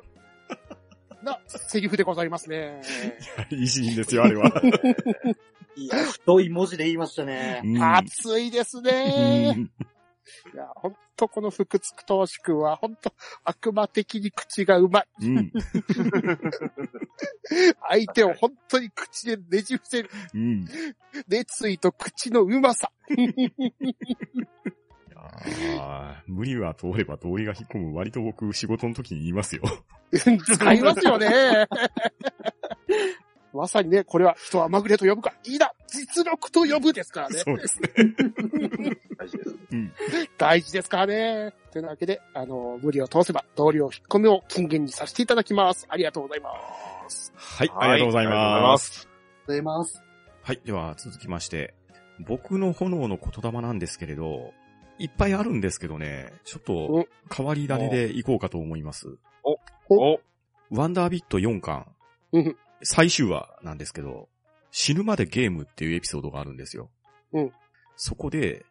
[1.23, 2.81] な、セリフでございますね。
[3.51, 4.51] いいシーンですよ、あれは。
[5.77, 7.61] いや、太い文字で言いましたね。
[7.65, 9.69] うん熱いですね。
[10.53, 13.13] いや、ほんとこの福津投手君は、ほんと
[13.45, 15.07] 悪魔的に口がうまい。
[15.23, 15.53] うん。
[17.89, 20.11] 相手を本当に口でねじ伏せる。
[20.35, 20.67] うん。
[21.29, 22.91] 熱意と口のうまさ。
[25.79, 27.97] あー無理は通れば通りが引っ込む。
[27.97, 29.63] 割と僕、仕事の時に言いますよ。
[30.13, 31.29] 使いますよね。
[33.57, 35.33] まさにね、これは人はまぐれと呼ぶか。
[35.45, 37.39] いいだ実力と呼ぶですからね。
[37.39, 37.91] そうですね。
[39.19, 39.57] 大事です。
[40.39, 41.55] 大事ですからね。
[41.73, 45.87] というわけで、あの、無理を通せば、道理を引っ込みを金言にさせていただきます。
[45.89, 46.51] ありがとうございま
[47.09, 47.33] す。
[47.35, 49.79] はい、ありがとうございありがとうございま。
[49.79, 50.03] ます。
[50.43, 51.75] はい、では続きまして、
[52.21, 54.53] 僕の炎の言霊なんですけれど、
[54.99, 59.19] いっぱいあるんですけどね、ちょっと変わり種でいこうかと思います。
[59.89, 60.21] お、
[60.71, 61.87] ワンダービット4巻
[62.33, 64.29] うん、最終話なんですけど、
[64.71, 66.91] 死ぬまでゲームっていうエピソードがあるんですよ。
[67.33, 67.53] うん
[67.97, 68.65] そこで、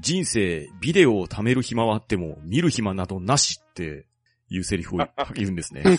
[0.00, 4.06] 人生、ビデオを貯める暇はあっても、見る暇などなしって
[4.48, 4.98] いうセリフを
[5.34, 5.84] 言うんですね。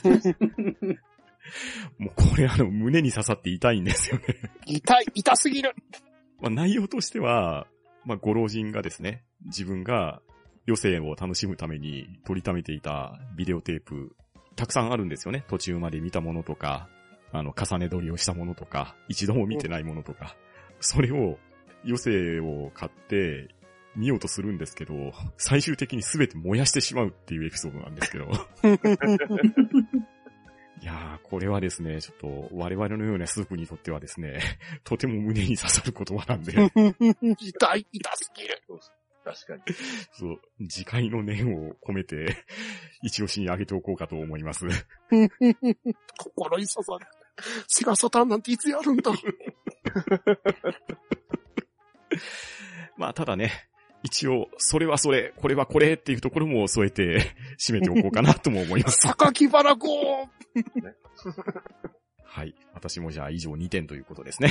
[1.97, 4.23] もうこれあの、胸に刺さって痛いんですよね。
[4.65, 5.75] 痛い、痛すぎる。
[6.41, 7.67] まあ、内容としては、
[8.05, 10.21] まあ、ご老人がですね、自分が
[10.67, 14.15] 余生を楽しむために取りためていたビデオテープ、
[14.55, 15.45] たくさんあるんですよね。
[15.47, 16.89] 途中まで見たものとか、
[17.33, 20.37] あの、重ね撮りをしたものとか、一度も見てないものとか、
[20.79, 21.37] それを、
[21.83, 23.49] 余生を買って、
[23.95, 24.93] 見ようとするんですけど、
[25.37, 28.25] 最終的に全て燃やしてしまうっていうエピソードなんですけど。
[30.81, 34.39] いやー、これはですね、ちょっと我々のようなスープにとってはですね、
[34.83, 38.61] とても胸に刺さる言葉なんで、痛い、痛すぎる。
[39.23, 39.61] 確かに。
[40.11, 42.35] そう、次回の念を込めて、
[43.01, 44.65] 一押しに上げておこうかと思います。
[46.17, 47.07] 心に刺さる。
[47.67, 49.11] セガサターンなんていつやるんだ。
[52.97, 53.51] まあ、ただね、
[54.03, 57.21] 一応、それはそれ、これはこれっていうところも添えて、
[57.59, 59.07] 締めておこうかなとも思います。
[59.07, 59.87] 榊原号
[62.25, 62.55] はい。
[62.73, 64.49] 私もじゃあ以上2点ということですね。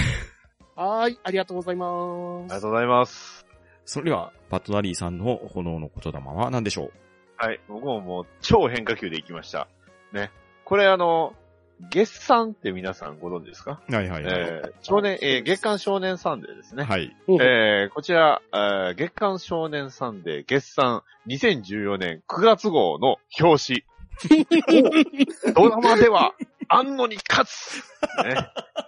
[0.74, 2.61] はーい、ありがとうございまありがす。
[2.62, 3.47] とうございます。
[3.85, 6.93] それでは、バットナリーさんの炎の言霊は何でしょう？
[7.37, 7.61] はい。
[7.68, 9.68] 僕ももう超変化球で行きました。
[10.12, 10.30] ね。
[10.64, 11.35] これあの、
[11.81, 13.81] 月産って皆さんご存知ですか？
[13.91, 14.25] はいはいはい。
[14.27, 16.85] えー少年、えー月刊少年サンデーですね。
[16.85, 17.14] はい。
[17.41, 23.85] えーこちら、えー月刊少年サンデー月産2014年9月号の表紙。
[25.55, 26.33] ドラマでは、
[26.68, 27.83] 安野に勝つ
[28.25, 28.37] ね。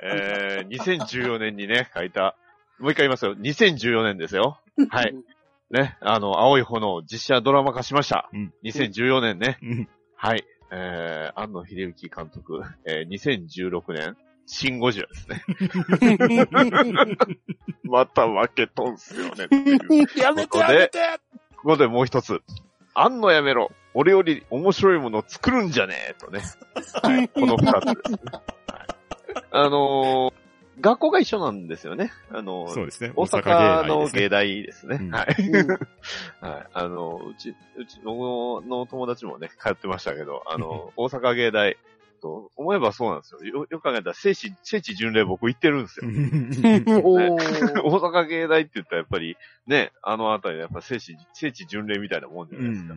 [0.02, 2.36] えー2014年にね、書いた、
[2.78, 3.34] もう一回言いますよ。
[3.36, 4.60] 2014年ですよ。
[4.90, 5.14] はい。
[5.70, 5.96] ね。
[6.00, 8.28] あの、青い炎、実写ドラマ化しました。
[8.32, 9.58] うん2014年ね。
[9.62, 10.44] うんはい。
[10.76, 15.44] えー、安野秀幸監督、えー、2016年、シンゴジラですね。
[17.84, 19.46] また負けとんすよね。
[20.20, 20.98] やめてやめて
[21.56, 22.42] ここでもう一つ。
[22.92, 23.70] あんのやめろ。
[23.94, 26.40] 俺より面白いものを作るんじゃねえとね。
[27.02, 27.28] はい。
[27.28, 28.18] この二つですね。
[28.66, 28.86] はい。
[29.52, 30.32] あのー
[30.80, 32.12] 学校が一緒なんですよね。
[32.30, 33.12] あのーそうですね。
[33.16, 34.98] 大阪の芸芸大ですね。
[35.00, 35.42] うんはい。
[35.42, 36.66] う んはい。
[36.72, 41.76] あの、うち、うちのの友達もね、通ってましたけど、あの、 大阪芸大、
[42.20, 43.40] と思えばそうなんですよ。
[43.44, 46.06] よ、よく考えたら、聖地、聖地巡礼僕行ってるんですよ。
[47.04, 52.94] 大阪芸大って言ったらやっぱり、ね、あのあたりやっぱ聖地、聖地巡礼みたいなもんじゃないですか。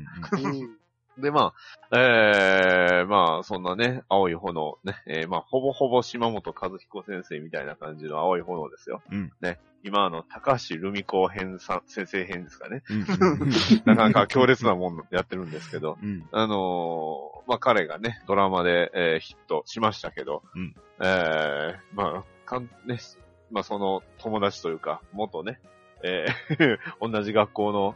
[1.18, 1.54] うんで、ま
[1.90, 9.02] あ、えー、まあ、そんなね、青い炎、ね、えー、まあ、ほぼほぼ島本和彦先生みたいな感じの青い炎ですよ。
[9.12, 9.32] うん。
[9.42, 12.84] ね、今あの、高橋留美子編さん、先生編ですかね。
[12.90, 13.06] うん。
[13.86, 16.28] なかなか強烈なもんやってるんですけど、うん。
[16.32, 23.00] あのーまあ、彼がね、ドラマで、えーヒットしましたけど、うんえー、まあ、かん、ね、
[23.50, 25.60] まあ、その友達というか、元ね、
[26.04, 27.96] えー 同じ学校の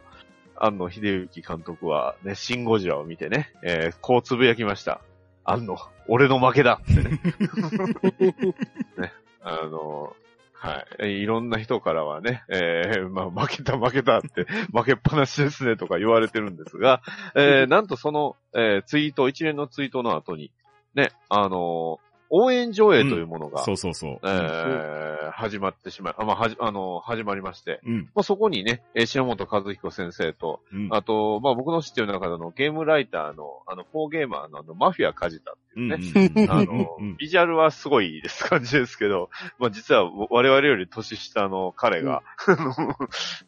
[0.56, 5.00] 安野秀幸監督はね、シンゴジラを見てね、えーこうつぶやきました。
[5.44, 5.76] 安野、
[6.08, 7.20] 俺の負けだってね。
[8.98, 10.22] ね、あのー
[10.54, 10.86] はい。
[11.00, 17.02] えーいろんな人からはね、えーまあ、負けた負けたって、 負けっぱなしですねとか言われてるんですが、
[17.34, 20.52] えーなんとその、えーツイート、一連のツイートの後に、
[20.94, 24.18] ね、あのー応援上映というものが、そうそうそう。
[24.24, 28.10] えー始まってしまい、あ、まあ、はじ、あのー始まりまして、うん。
[28.14, 30.88] まあ、そこにね、えー島本和彦先生と、うん。
[30.90, 42.96] あと、まあ、僕の知ってる中でのゲームライターの、あの、フォーゲーマーのあの、マフィアカジタっていうね、うんあのうん、ビジュアルはすごいです感じですけど、まあ実は我々より年下の彼が、あの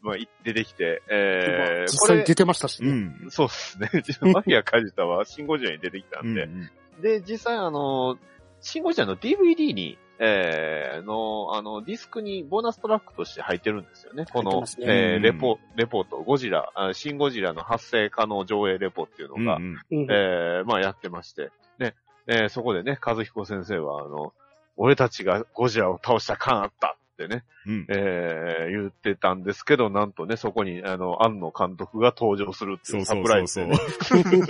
[0.03, 2.91] まあ出てきて、えー、実際に出、てましたしね。
[2.91, 2.93] う
[3.27, 3.31] ん。
[3.31, 3.79] そうです
[4.25, 4.33] ね。
[4.33, 6.35] マフィアカジタはシンゴジラに出てきたうんん。
[6.35, 8.19] で、で、実際あの、
[8.65, 14.25] シンゴジラの DVD に、えー、の、あの、ディスクにボーナストラックとして入ってるんですよね。
[14.33, 14.67] このね。
[14.81, 15.23] えー、うん。
[15.23, 20.05] レポ、レポート、ゴジラ、あシンゴジラの発生可能上映レポっていうのが、うんうん。
[20.05, 20.11] うん。
[20.11, 21.95] えー、まあやってまして、ね、
[22.27, 24.33] えーそこでね、和彦先生は、あの、
[24.79, 27.87] 俺たちがゴジラを倒した感あったってね、うん。
[27.89, 33.79] えー、言ってたんですけど、なんとね、そこに、あの、庵野監督が登場するっていうサプライそうそう。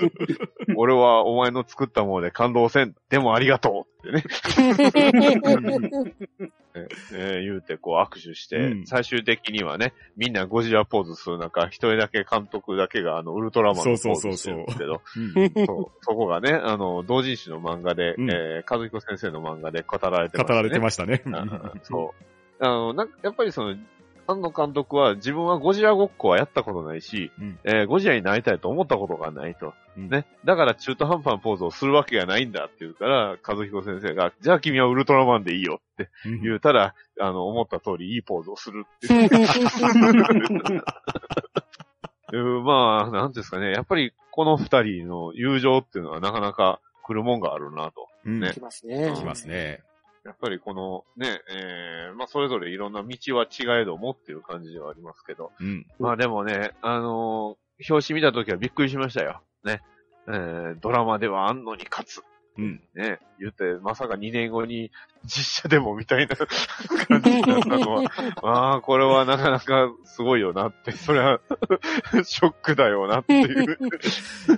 [0.76, 2.94] 俺はお前の作ったもので感動せん。
[3.10, 4.24] でもありがとうってね、
[7.12, 20.56] えー言うてこう握手して、うん最終的にはね、みんなゴジラポーズする中、一人だけ監督だけがあの、ウルトラマンのポーズしてるんですけど、うんそう、そこがね、あの、同人誌の漫画で、うんえー、和彦先生の漫画で語られてま語した、ね。
[20.56, 21.22] られてましたね。
[21.26, 22.34] うんそう。
[22.61, 23.76] あの、なんか、やっぱりその、
[24.26, 29.74] 庵野監督は自分はゴジラごっこはやったことないし、うんえーゴジラになりたいと思ったことがないと。
[29.96, 30.26] うんね。
[30.44, 39.30] だから中途半端なポーズをするわけがないんだって言うから、和彦先生が、じゃあ君はウルトラマンでいいよってうん言うたら、あの、思った通りいいポーズをするっていう。
[42.32, 43.70] うんまあ、なんていうんですかね。
[43.70, 48.09] やっぱりこの二人の友情っていうのはなかなか来るもんがあるなと。
[48.24, 48.40] うん。
[48.40, 49.12] ねきますね。
[49.16, 49.84] きますね。
[50.24, 55.52] やっぱりこのね、えー、まあそれぞれいろんな道は違えどもっていう感じではありますけど。
[55.60, 55.86] うん。
[55.98, 59.42] まあでもね、あのー表紙見た時はびっくりしましたよ。
[59.64, 59.82] ね。
[60.28, 62.22] えー、ドラマでは安野に勝つ。
[62.57, 62.80] うん。
[62.94, 63.18] ね。
[63.40, 64.92] 言って、まさか2年後に
[65.24, 66.36] 実写でもみたいな
[67.09, 68.02] 感じになったのは、
[68.42, 71.40] ああ、これはなかなかすごいよなって、それは
[72.24, 73.78] ショックだよなっていう。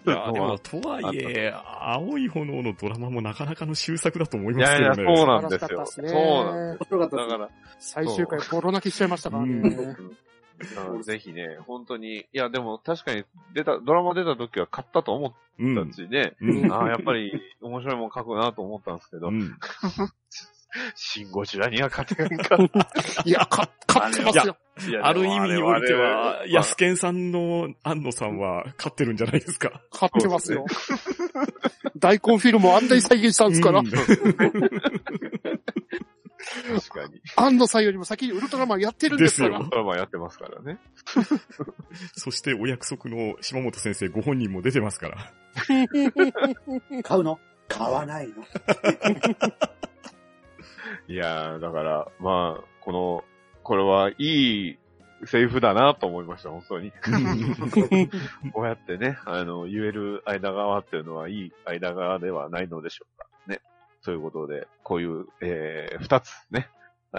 [0.06, 5.02] いや、でも、とはいえ、青い炎のドラマもなかなかの終作だと思いますけどね。
[5.02, 5.86] いやいや、そうなんですよ。
[5.86, 9.52] そうなんですだから、最終回ボロ泣きしちゃいましたからね。
[9.52, 10.16] うん
[11.02, 15.90] ぜひね、本当に、いや、でも確かに出た、ドラマ出た時は買ったと思っうん。
[15.90, 16.72] たしね、うん。
[16.72, 19.56] ああ、やっぱり面白いもん書くなと思ったんですけど、うん。
[20.94, 23.22] シンゴジラには勝てんかった。
[23.24, 24.56] いや、か、勝ってますよ。
[24.88, 29.80] いやある意味においてはあ、れ安健さんの安野さんは勝ってるんじゃないですか。
[29.90, 30.66] 勝ってますよ。
[31.96, 33.86] 大根フィルムをあんなに再現したんですから、うん
[36.46, 37.20] 確かに。
[37.36, 39.58] 安野さんよりも先にウルトラマンやってるんですから。
[39.58, 40.78] ですよドラマやってますからね。
[42.16, 45.32] そしてお約束の島本先生ご本人も出てますから。
[47.02, 47.38] 買うの？
[47.68, 48.44] 買わないの？
[51.08, 53.24] いやー、だから、まあ、この、
[53.62, 54.78] これはいい
[55.24, 56.92] セリフだなと思いました、本当に。
[58.52, 63.26] こうやってね、あの、言える間側っていうのはいい間側ではないのでしょうか。
[64.10, 64.12] ね。
[64.12, 66.68] ということで、こういう、えー、二つね。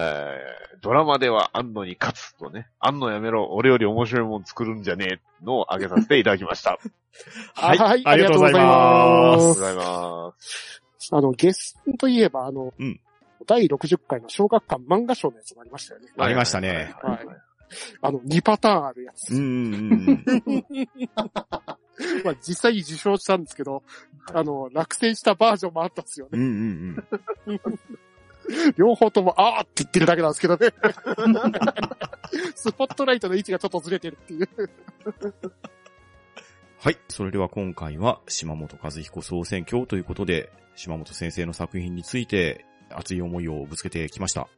[0.00, 6.78] ー、ドラマでは安野に勝つとね、安野やめろ、俺より面白いもん作るんじゃねえのをあげさせていただきました。
[7.56, 7.88] あ りはい。
[7.88, 8.60] はいありがとうございま。
[8.60, 11.10] がとうございます。
[11.10, 13.00] あの、ゲストといえば、あの、うん
[13.46, 16.08] 第60回の小学館漫画賞のやつもありましたよね。
[16.18, 17.26] ありましたねはい
[18.02, 19.34] あの、2パターンあるやつ。
[19.34, 20.68] うんうんうん。
[22.24, 23.82] まあ、実際に受賞したんですけど、
[24.32, 26.38] あの、落選したバージョンもあったんですよね。
[26.38, 27.04] うんうん
[27.46, 27.78] うん。
[28.76, 30.72] 両方とも、あーって言ってるだけなんですけどね。
[32.54, 34.48] スポットライトの位置がちょっとずれてるっていう。
[36.78, 36.98] はい。
[37.08, 44.48] それでは今回は島本和彦総選挙ということで、島本先生の作品について熱い思いをぶつけてきました。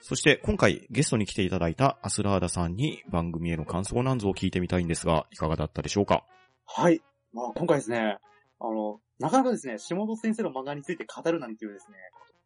[0.00, 6.24] そして今回ゲストに来ていただいたアスラーダさんに番組への感想なんぞを聞いてみたいんですが、いかがだったでしょうか？
[6.66, 7.02] はい。
[7.32, 8.18] まあ今回ですね、
[8.60, 11.96] あの、なかなかですね、下本先生の漫画について語るなんていうですね、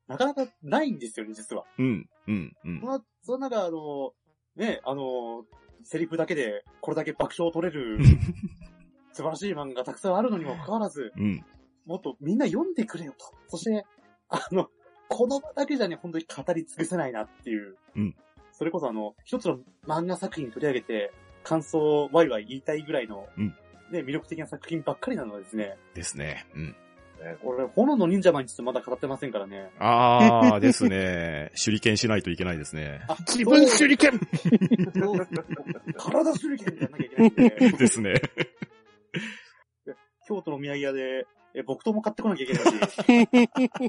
[0.06, 1.64] なかなかないんですよね、実は。
[1.78, 2.80] うん、うん、うん。
[2.80, 4.12] まあ、その中、あの、
[4.56, 5.44] ね、あの、
[5.84, 7.98] セリフだけでこれだけ爆笑を取れる
[9.12, 11.44] 素晴らしい漫画がたくさんあるのにもかかわらず、うん。
[11.86, 13.26] もっとみんな読んでくれよと。
[13.48, 13.84] そして、
[14.28, 14.68] あの、
[15.08, 17.76] この場だけじゃね、本当に語り尽くせないなっていう。
[17.96, 18.16] うん
[18.52, 21.12] それこそあの、一つの漫画作品取り上げて、
[21.44, 23.56] 感想をワイワイ言いたいぐらいの、うん
[23.90, 25.76] ね、魅力的な作品ばっかりなのでですね。
[25.94, 26.46] ですね。
[26.54, 26.76] うん。
[27.42, 29.70] 俺、炎の忍者マンについてまだ語ってませんからね。
[29.78, 31.50] あーですね。
[31.62, 33.04] 手裏剣しないといけないですね。
[33.08, 34.20] あ、自分手裏剣
[34.94, 35.28] そう
[35.96, 38.14] 体手裏剣でやんなきゃいけないんで、 ですね。
[40.28, 42.98] 京都のお土産屋で、え、木刀も買ってこなきゃいけないし。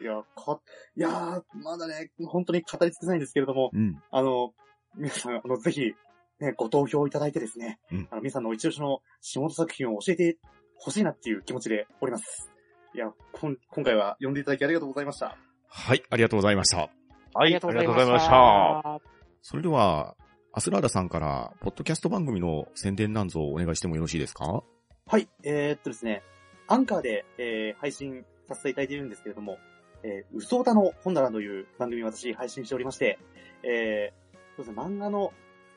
[0.00, 0.60] いや、か、
[0.96, 4.02] いやー、まだね、本当に語り尽くせないんですけれども、うん。
[4.10, 4.52] あの、
[4.96, 5.94] 皆さん、あの、ぜひ、
[6.42, 10.38] ね、ご投票いただいてですね、うんあの、皆さんの一押しの下本作品を教えて
[10.76, 12.50] ほしいなっていう気持ちでおります。
[12.94, 15.36] いや、こん今回は読んでいただきありがとうございました。
[15.68, 16.76] はい、ありがとうございました。
[16.76, 16.90] はい、
[17.34, 18.30] ありがとうございました。
[18.30, 19.00] た。
[19.40, 20.16] それでは、
[20.52, 24.62] アスラーダさんから、ポッドキャスト番組の宣伝なんぞをお願いしてもよろしいですか？
[25.06, 26.22] はい、えー、っとですね、
[26.68, 29.56] アンカーで、えー、配信させていただいているんですけれども、
[30.02, 33.18] えー、うそおたの本棚という番組を私配信しておりまして、
[33.62, 35.32] えー、そうですね、漫画の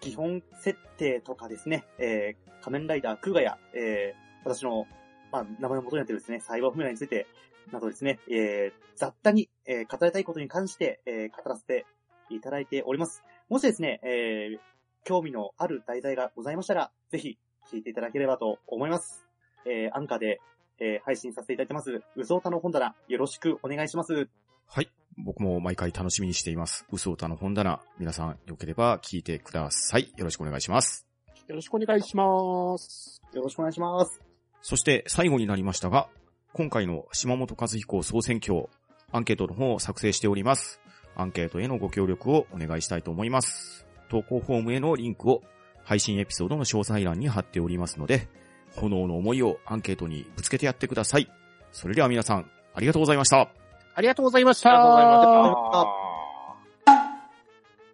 [0.06, 4.86] 基本設定とかですね、えー、仮面ライダークーガや、えー、私の、
[5.32, 7.26] まあ、名前の元になってるですね、サイバーフメラについて、
[7.72, 11.88] などですね、えー、雑多に、えー、語りたいことに関して、えー、語らせて
[12.30, 13.23] いただいております。
[13.49, 14.60] もしですね、えー、
[15.06, 17.40] 興味のある題材がございましたら、ぜひ
[17.72, 19.26] 聞いていただければと思います。
[19.65, 20.40] えー、アンカーで、
[20.77, 24.30] えー、配信させていただいてます、うそおたの本棚、よろしくお願いします。
[24.68, 24.90] はい。
[25.18, 26.86] 僕も毎回楽しみにしています。
[26.92, 27.80] うそ歌の本棚。
[28.00, 30.14] 皆さん、よければ聞いてください。
[30.18, 31.06] よろしくお願いします。
[31.48, 33.22] よろしくお願いします。
[33.34, 34.20] よろしくお願いします。
[34.62, 36.10] そして、最後になりましたが、
[36.54, 38.68] 今回の島本和彦総選挙、
[39.12, 40.82] アンケートの方を作成しております。
[41.16, 43.86] アンケートへのご協力をお願いしたいと思います。
[44.10, 45.44] 投稿フォームへのリンクを
[45.84, 48.28] 配信エピソードの詳細欄に貼っておりますので、
[48.76, 51.30] 炎の思いをアンケートにぶつけてやってください。
[51.72, 53.65] それでは皆さん、ありがとうございました。
[53.98, 54.72] ありがとうございました。
[54.72, 55.86] ありがとうございま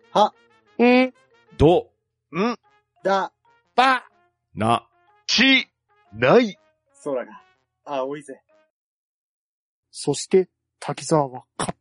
[0.01, 0.19] した。
[0.19, 0.33] は、
[0.79, 1.13] うん、
[1.57, 1.91] ど、
[2.35, 2.57] ん
[3.03, 3.31] だ、
[3.75, 4.03] ば、
[4.55, 4.87] な、
[5.27, 5.67] し、
[6.11, 6.57] ない。
[7.03, 7.43] 空が、
[7.85, 8.41] 青いぜ。
[9.91, 10.49] そして、
[10.79, 11.79] 滝沢は勝っ